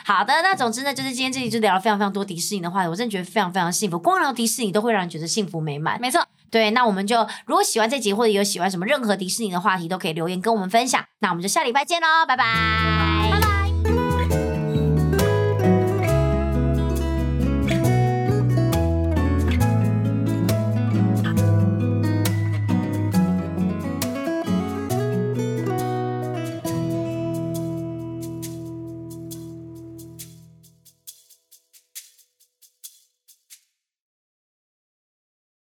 [0.07, 3.97] 好的，那总之呢，就是今天这里就聊了非常非常多迪士尼的话题，我真的觉得非常非常幸福。
[3.97, 5.99] 光聊迪士尼都会让人觉得幸福美满。
[5.99, 11.03] 没错，对，那我们就如果喜欢这集或者有喜欢什么任何迪士尼的话题，都可以留言跟我们分享。
[11.21, 13.04] 那我们就下礼拜见喽，拜拜。